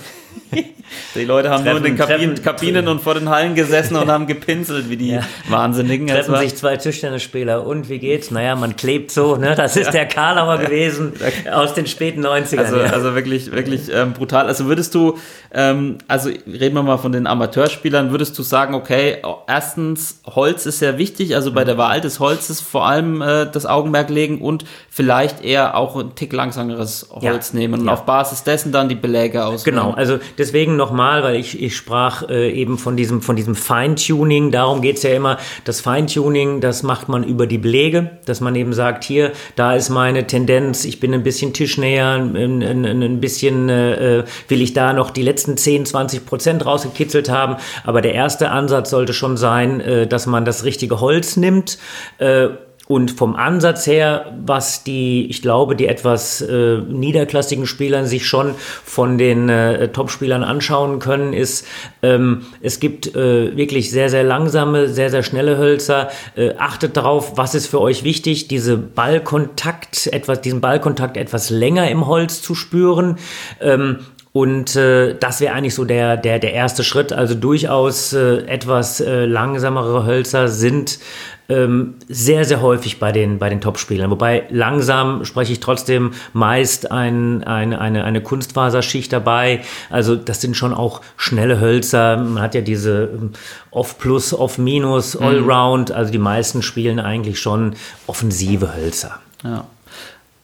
[1.14, 3.96] die Leute haben nur in den Treffen- Kabinen, treffen- Kabinen und vor den Hallen gesessen
[3.96, 5.20] und haben gepinselt wie die Ja.
[5.48, 6.06] Wahnsinnigen.
[6.08, 8.30] Treffen sich zwei Tischtennisspieler und wie geht's?
[8.30, 9.54] Naja, man klebt so, ne?
[9.54, 11.12] Das ist der Karlauer gewesen
[11.52, 12.58] aus den späten 90ern.
[12.58, 12.84] Also, ja.
[12.90, 14.46] also wirklich, wirklich ähm, brutal.
[14.46, 15.18] Also würdest du,
[15.52, 20.78] ähm, also reden wir mal von den Amateurspielern, würdest du sagen, okay, erstens, Holz ist
[20.78, 24.64] sehr wichtig, also bei der Wahl des Holzes vor allem äh, das Augenmerk legen und
[24.88, 27.58] vielleicht eher auch ein Tick langsameres Holz Ja.
[27.58, 27.92] nehmen und Ja.
[27.92, 29.76] auf Basis dessen dann die Beläge auswählen.
[29.76, 34.50] Genau, also deswegen nochmal, weil ich, ich sprach äh, eben von diesem, von diesem Feintuning,
[34.50, 35.38] darum geht's ja immer.
[35.64, 39.90] Das Feintuning, das macht man über die Belege, dass man eben sagt, hier, da ist
[39.90, 44.92] meine Tendenz, ich bin ein bisschen tischnäher, ein, ein, ein bisschen äh, will ich da
[44.92, 47.56] noch die letzten 10, 20 Prozent rausgekitzelt haben.
[47.84, 51.78] Aber der erste Ansatz sollte schon sein, äh, dass man das richtige Holz nimmt.
[52.18, 52.48] Äh,
[52.90, 58.56] und vom Ansatz her, was die, ich glaube, die etwas äh, niederklassigen Spielern sich schon
[58.84, 61.64] von den äh, Top-Spielern anschauen können, ist,
[62.02, 66.08] ähm, es gibt äh, wirklich sehr, sehr langsame, sehr, sehr schnelle Hölzer.
[66.34, 71.88] Äh, achtet darauf, was ist für euch wichtig, diese Ballkontakt, etwas, diesen Ballkontakt etwas länger
[71.92, 73.18] im Holz zu spüren.
[73.60, 73.98] Ähm,
[74.32, 77.12] und äh, das wäre eigentlich so der, der, der erste Schritt.
[77.12, 81.00] Also durchaus äh, etwas äh, langsamere Hölzer sind
[81.48, 84.08] ähm, sehr, sehr häufig bei den, bei den Topspielern.
[84.08, 89.62] Wobei langsam spreche ich trotzdem meist ein, ein, eine, eine Kunstfaserschicht dabei.
[89.90, 92.16] Also das sind schon auch schnelle Hölzer.
[92.18, 93.32] Man hat ja diese ähm,
[93.72, 95.90] Off-Plus, Off-Minus, Allround.
[95.90, 97.74] Also die meisten spielen eigentlich schon
[98.06, 99.18] offensive Hölzer.
[99.42, 99.66] Ja.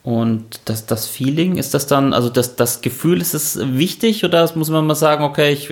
[0.07, 4.49] Und das, das Feeling, ist das dann, also das, das Gefühl, ist es wichtig oder
[4.55, 5.69] muss man mal sagen, okay, ich,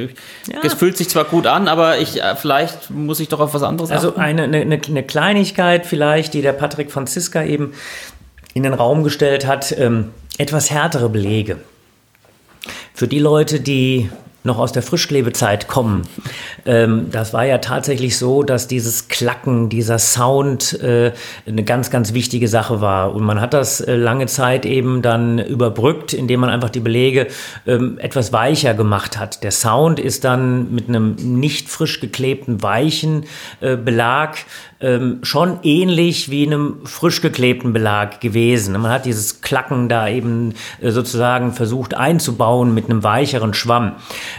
[0.61, 3.63] es fühlt sich zwar gut an, aber ich, äh, vielleicht muss ich doch auf was
[3.63, 4.19] anderes Also achten?
[4.19, 7.75] eine, eine, eine Kleinigkeit vielleicht, die der Patrick Franziska eben
[8.53, 11.55] in den Raum gestellt hat, ähm, etwas härtere Belege.
[12.93, 14.09] Für die Leute, die
[14.45, 16.03] noch aus der Frischklebezeit kommen.
[16.65, 21.11] Ähm, das war ja tatsächlich so, dass dieses Klacken, dieser Sound äh,
[21.47, 23.13] eine ganz, ganz wichtige Sache war.
[23.15, 27.27] Und man hat das äh, lange Zeit eben dann überbrückt, indem man einfach die Belege
[27.65, 29.43] ähm, etwas weicher gemacht hat.
[29.43, 33.25] Der Sound ist dann mit einem nicht frisch geklebten, weichen
[33.61, 34.37] äh, Belag
[34.81, 38.73] ähm, schon ähnlich wie einem frisch geklebten Belag gewesen.
[38.73, 43.93] Man hat dieses Klacken da eben äh, sozusagen versucht einzubauen mit einem weicheren Schwamm.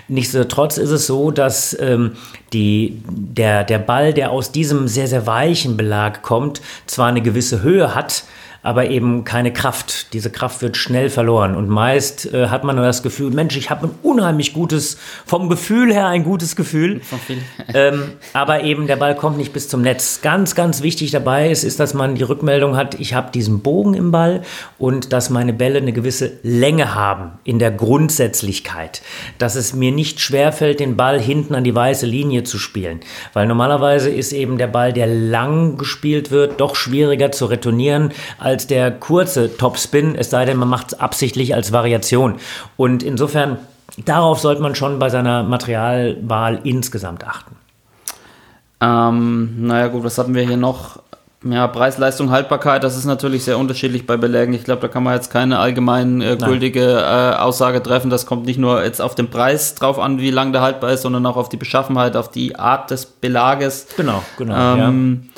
[0.09, 2.13] Nichtsdestotrotz ist es so, dass ähm,
[2.53, 7.63] die, der, der Ball, der aus diesem sehr, sehr weichen Belag kommt, zwar eine gewisse
[7.63, 8.25] Höhe hat,
[8.67, 10.13] aber eben keine Kraft.
[10.13, 11.55] Diese Kraft wird schnell verloren.
[11.55, 15.49] Und meist äh, hat man nur das Gefühl, Mensch, ich habe ein unheimlich gutes, vom
[15.49, 17.01] Gefühl her ein gutes Gefühl.
[17.75, 20.19] ähm, aber eben der Ball kommt nicht bis zum Netz.
[20.21, 23.95] Ganz, ganz wichtig dabei ist, ist, dass man die Rückmeldung hat, ich habe diesen Bogen
[23.95, 24.43] im Ball
[24.79, 29.01] und dass meine Bälle eine gewisse Länge haben in der Grundsätzlichkeit.
[29.39, 32.99] Dass es mir nicht schwerfällt, den Ball hinten an die weiße Linie zu spielen.
[33.33, 38.56] Weil normalerweise ist eben der Ball, der lang gespielt wird, doch schwieriger zu retournieren als
[38.65, 42.37] der kurze Topspin, es sei denn, man macht es absichtlich als Variation.
[42.77, 43.59] Und insofern,
[44.05, 47.57] darauf sollte man schon bei seiner Materialwahl insgesamt achten.
[48.81, 51.01] Ähm, naja gut, was hatten wir hier noch?
[51.45, 54.55] Ja, Preis-Leistung, Haltbarkeit, das ist natürlich sehr unterschiedlich bei Belägen.
[54.55, 58.11] Ich glaube, da kann man jetzt keine allgemein äh, gültige äh, Aussage treffen.
[58.11, 61.03] Das kommt nicht nur jetzt auf den Preis drauf an, wie lang der haltbar ist,
[61.03, 63.87] sondern auch auf die Beschaffenheit, auf die Art des Belages.
[63.97, 64.77] Genau, genau.
[64.77, 65.36] Ähm, ja,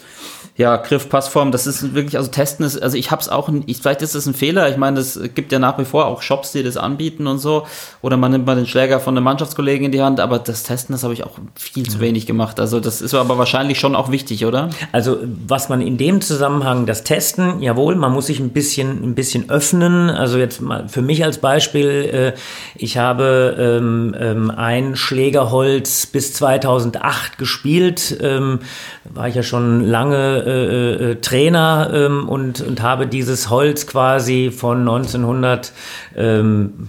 [0.77, 4.03] Griff, Passform, das ist wirklich, also testen ist, also ich habe es auch, ich, vielleicht
[4.03, 6.63] ist das ein Fehler, ich meine, es gibt ja nach wie vor auch Shops, die
[6.63, 7.67] das anbieten und so,
[8.03, 10.93] oder man nimmt mal den Schläger von einem Mannschaftskollegen in die Hand, aber das Testen,
[10.93, 14.11] das habe ich auch viel zu wenig gemacht, also das ist aber wahrscheinlich schon auch
[14.11, 14.71] wichtig, oder?
[14.93, 19.15] Also was man in dem Zusammenhang, das Testen, jawohl, man muss sich ein bisschen, ein
[19.15, 20.11] bisschen öffnen.
[20.11, 22.33] Also jetzt mal für mich als Beispiel, äh,
[22.77, 28.61] ich habe ähm, ähm, ein Schlägerholz bis 2008 gespielt, ähm,
[29.05, 34.51] war ich ja schon lange äh, äh, Trainer ähm, und, und habe dieses Holz quasi
[34.51, 35.73] von 1900
[36.17, 36.89] ähm,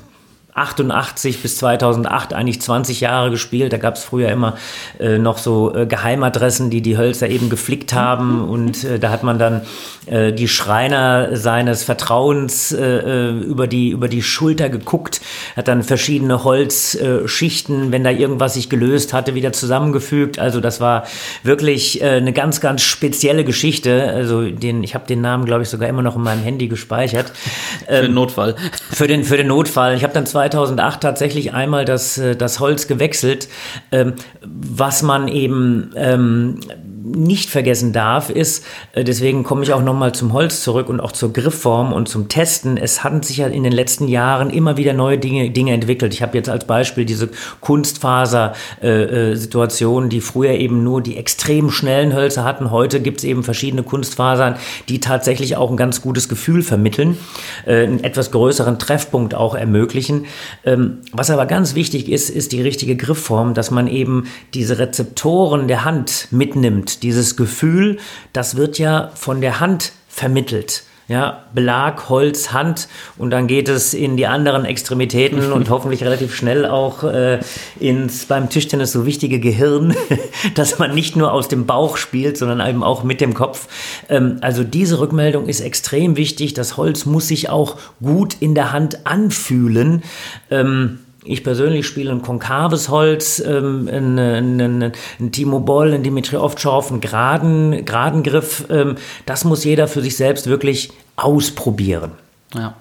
[0.60, 3.74] 88 bis 2008 eigentlich 20 Jahre gespielt.
[3.74, 4.58] Da gab es früher immer
[5.00, 8.48] äh, noch so äh, Geheimadressen, die die Hölzer eben geflickt haben.
[8.50, 9.62] Und äh, da hat man dann
[10.06, 15.22] äh, die Schreiner seines Vertrauens äh, äh, über, die, über die Schulter geguckt,
[15.56, 20.40] hat dann verschiedene Holzschichten, wenn da irgendwas sich gelöst hatte, wieder zusammengefügt.
[20.40, 21.04] Also das war
[21.44, 24.04] wirklich eine ganz, ganz spezielle Geschichte.
[24.04, 27.32] Also den, ich habe den Namen, glaube ich, sogar immer noch in meinem Handy gespeichert.
[27.86, 28.56] Für den Notfall.
[28.92, 29.96] Für den, für den Notfall.
[29.96, 33.48] Ich habe dann 2008 tatsächlich einmal das, äh, das Holz gewechselt.
[33.92, 36.60] Ähm, was man eben ähm,
[37.02, 41.12] nicht vergessen darf, ist, äh, deswegen komme ich auch nochmal zum Holz zurück und auch
[41.12, 42.78] zur Griffform und zum Testen.
[42.78, 46.14] Es hatten sich ja in den letzten Jahren immer wieder neue Dinge, Dinge entwickelt.
[46.14, 47.30] Ich habe jetzt als Beispiel diese
[47.62, 52.72] Kunstfaser-Situation, die früher eben nur die extrem schnellen Hölzer hatten.
[52.72, 54.56] Heute gibt es eben verschiedene Kunstfasern,
[54.90, 57.18] die tatsächlich auch ein ganz gutes Gefühl vermitteln,
[57.66, 60.26] äh, einen etwas größeren Treffpunkt auch ermöglichen.
[60.66, 65.68] Ähm, was aber ganz wichtig ist, ist die richtige Griffform, dass man eben diese Rezeptoren
[65.68, 66.89] der Hand mitnimmt.
[67.04, 67.98] Dieses Gefühl,
[68.34, 70.84] das wird ja von der Hand vermittelt.
[71.10, 72.88] Ja, Belag, Holz, Hand
[73.18, 77.40] und dann geht es in die anderen Extremitäten und hoffentlich relativ schnell auch äh,
[77.80, 79.96] ins beim Tischtennis so wichtige Gehirn,
[80.54, 83.68] dass man nicht nur aus dem Bauch spielt, sondern eben auch mit dem Kopf.
[84.08, 86.54] Ähm, also diese Rückmeldung ist extrem wichtig.
[86.54, 90.04] Das Holz muss sich auch gut in der Hand anfühlen.
[90.52, 96.04] Ähm, ich persönlich spiele ein konkaves Holz, ähm, ein, ein, ein, ein Timo Boll, ein
[96.04, 98.66] Dimitri Ovtcharov, einen geraden, geraden Griff.
[98.70, 102.12] Ähm, das muss jeder für sich selbst wirklich ausprobieren.
[102.54, 102.76] Ja.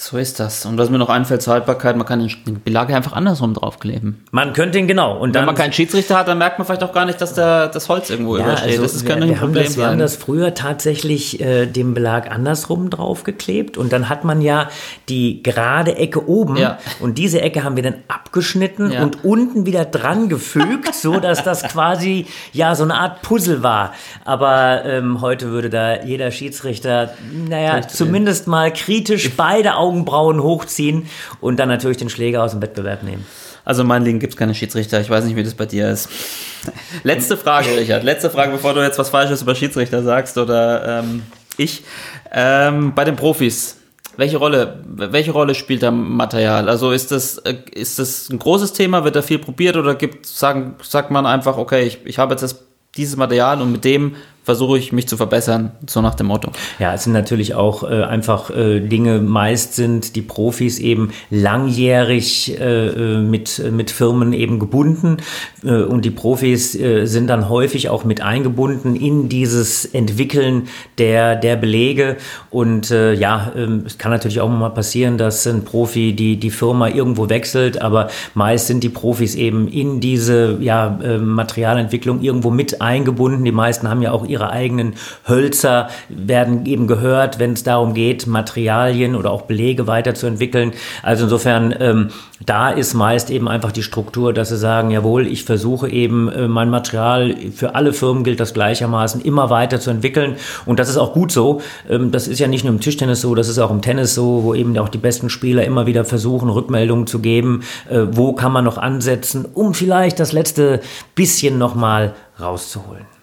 [0.00, 0.64] So ist das.
[0.64, 4.24] Und was mir noch einfällt zur Haltbarkeit, man kann den Belag einfach andersrum draufkleben.
[4.30, 5.14] Man könnte ihn genau.
[5.16, 7.34] Und Wenn dann man keinen Schiedsrichter hat, dann merkt man vielleicht auch gar nicht, dass
[7.34, 8.70] der, das Holz irgendwo Ja, übersteht.
[8.78, 11.94] also das wir, könnte wir, haben Problem das, wir haben das früher tatsächlich äh, den
[11.94, 14.68] Belag andersrum draufgeklebt und dann hat man ja
[15.08, 16.78] die gerade Ecke oben Ja.
[17.00, 19.02] und diese Ecke haben wir dann abgeschnitten Ja.
[19.02, 23.92] und unten wieder dran gefügt, so dass das quasi ja so eine Art Puzzle war.
[24.24, 27.10] Aber ähm, heute würde da jeder Schiedsrichter,
[27.48, 31.08] naja, zumindest mal kritisch beide Augenbrauen hochziehen
[31.40, 33.24] und dann natürlich den Schläger aus dem Wettbewerb nehmen.
[33.64, 35.00] Also in meinen gibt es keine Schiedsrichter.
[35.00, 36.08] Ich weiß nicht, wie das bei dir ist.
[37.02, 38.02] Letzte Frage, Richard.
[38.02, 41.22] Letzte Frage, bevor du jetzt was Falsches über Schiedsrichter sagst oder ähm,
[41.56, 41.84] ich.
[42.32, 43.76] Ähm, bei den Profis.
[44.16, 46.68] Welche Rolle, welche Rolle spielt da Material?
[46.68, 49.04] Also ist das, äh, ist das ein großes Thema?
[49.04, 52.42] Wird da viel probiert oder gibt, sagen, sagt man einfach, okay, ich, ich habe jetzt
[52.42, 52.64] das,
[52.96, 54.16] dieses Material und mit dem
[54.48, 56.52] versuche ich mich zu verbessern, so nach dem Motto.
[56.78, 62.58] Ja, es sind natürlich auch äh, einfach äh, Dinge, meist sind die Profis eben langjährig
[62.58, 65.18] äh, äh, mit, mit Firmen eben gebunden
[65.64, 71.36] äh, und die Profis äh, sind dann häufig auch mit eingebunden in dieses Entwickeln der,
[71.36, 72.16] der Belege
[72.48, 76.50] und äh, ja, ähm, es kann natürlich auch mal passieren, dass ein Profi die, die
[76.50, 82.48] Firma irgendwo wechselt, aber meist sind die Profis eben in diese ja, äh, Materialentwicklung irgendwo
[82.48, 83.44] mit eingebunden.
[83.44, 84.94] Die meisten haben ja auch ihre eigenen
[85.26, 90.72] Hölzer, werden eben gehört, wenn es darum geht, Materialien oder auch Belege weiterzuentwickeln.
[91.02, 92.08] Also insofern, ähm,
[92.44, 96.48] da ist meist eben einfach die Struktur, dass sie sagen, jawohl, ich versuche eben äh,
[96.48, 100.36] mein Material, für alle Firmen gilt das gleichermaßen, immer weiter zu entwickeln.
[100.64, 101.60] Und das ist auch gut so.
[101.88, 104.44] Ähm, das ist ja nicht nur im Tischtennis so, das ist auch im Tennis so,
[104.44, 108.52] wo eben auch die besten Spieler immer wieder versuchen, Rückmeldungen zu geben, äh, wo kann
[108.52, 110.80] man noch ansetzen, um vielleicht das letzte
[111.14, 113.17] bisschen nochmal rauszuholen.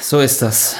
[0.00, 0.76] So ist das.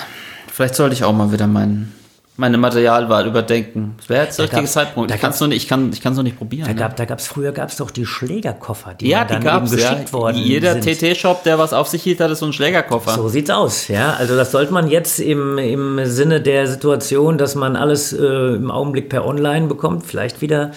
[0.52, 1.92] Vielleicht sollte ich auch mal wieder mein,
[2.36, 3.94] meine Materialwahl überdenken.
[3.98, 5.12] Das wäre jetzt der richtige gab's- Zeitpunkt.
[5.12, 6.66] Ich, kann's noch nicht, ich kann es noch nicht probieren.
[6.66, 6.78] Da ne?
[6.78, 9.82] gab, da gab's früher gab's doch die Schlägerkoffer, die ja, die dann gab es eben
[9.82, 9.90] ja.
[9.90, 10.80] geschickt worden Jeder.
[10.80, 13.14] TT-Shop, der was auf sich hielt, hatte so einen Schlägerkoffer.
[13.14, 14.14] So sieht's aus, ja.
[14.14, 18.70] Also das sollte man jetzt im, im Sinne der Situation, dass man alles äh, im
[18.70, 20.72] Augenblick per Online bekommt, vielleicht wieder,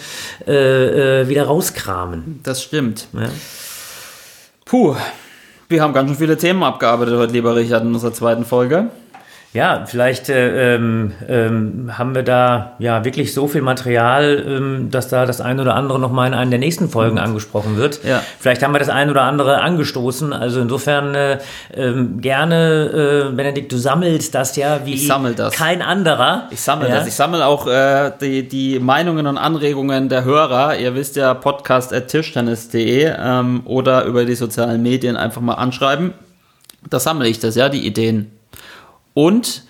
[0.46, 2.40] äh, äh, wieder rauskramen.
[2.42, 3.08] Das stimmt.
[3.12, 3.28] Ja.
[4.64, 4.96] Puh.
[5.72, 8.90] Wir haben ganz schön viele Themen abgearbeitet heute, lieber Richard, in unserer zweiten Folge.
[9.54, 15.08] Ja, vielleicht äh, ähm, ähm, haben wir da ja wirklich so viel Material, ähm, dass
[15.08, 18.02] da das eine oder andere nochmal in einer der nächsten Folgen angesprochen wird.
[18.02, 18.22] Ja.
[18.38, 20.32] Vielleicht haben wir das eine oder andere angestoßen.
[20.32, 21.38] Also insofern äh,
[21.74, 25.54] ähm, gerne, äh, Benedikt, du sammelst das ja wie Ich sammel das.
[25.54, 26.48] kein anderer.
[26.50, 26.96] Ich sammle ja?
[26.96, 27.06] das.
[27.06, 30.78] Ich sammle auch äh, die, die Meinungen und Anregungen der Hörer.
[30.78, 36.14] Ihr wisst ja, podcast.tischtennis.de ähm, oder über die sozialen Medien einfach mal anschreiben.
[36.88, 38.30] Da sammle ich das, ja, die Ideen.
[39.14, 39.64] Und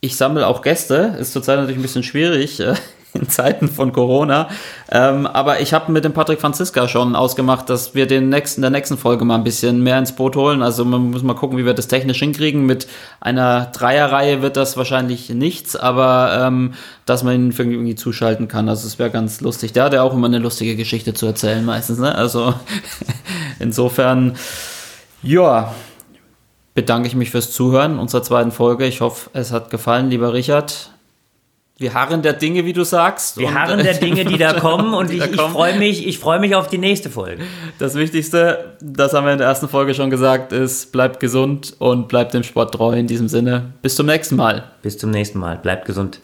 [0.00, 1.16] ich sammle auch Gäste.
[1.18, 2.74] Ist zurzeit natürlich ein bisschen schwierig äh,
[3.12, 4.48] in Zeiten von Corona.
[4.90, 8.70] Ähm, aber ich habe mit dem Patrick Franziska schon ausgemacht, dass wir den nächsten, der
[8.70, 10.62] nächsten Folge mal ein bisschen mehr ins Boot holen.
[10.62, 12.64] Also man muss mal gucken, wie wir das technisch hinkriegen.
[12.64, 12.86] Mit
[13.20, 16.74] einer Dreierreihe wird das wahrscheinlich nichts, aber ähm,
[17.04, 18.68] dass man ihn irgendwie zuschalten kann.
[18.68, 19.72] Also es wäre ganz lustig.
[19.72, 21.98] Der hat ja auch immer eine lustige Geschichte zu erzählen meistens.
[21.98, 22.14] Ne?
[22.14, 22.54] Also
[23.58, 24.36] insofern,
[25.22, 25.74] ja,
[26.80, 28.86] bedanke ich mich fürs Zuhören unserer zweiten Folge.
[28.86, 30.92] Ich hoffe, es hat gefallen, lieber Richard.
[31.76, 33.36] Wir harren der Dinge, wie du sagst.
[33.36, 36.54] Wir harren der Dinge, die da kommen und ich, ich freue mich, ich freue mich
[36.54, 37.44] auf die nächste Folge.
[37.78, 42.08] Das Wichtigste, das haben wir in der ersten Folge schon gesagt, ist, bleibt gesund und
[42.08, 43.74] bleibt dem Sport treu in diesem Sinne.
[43.82, 44.64] Bis zum nächsten Mal.
[44.80, 45.58] Bis zum nächsten Mal.
[45.58, 46.20] Bleibt gesund.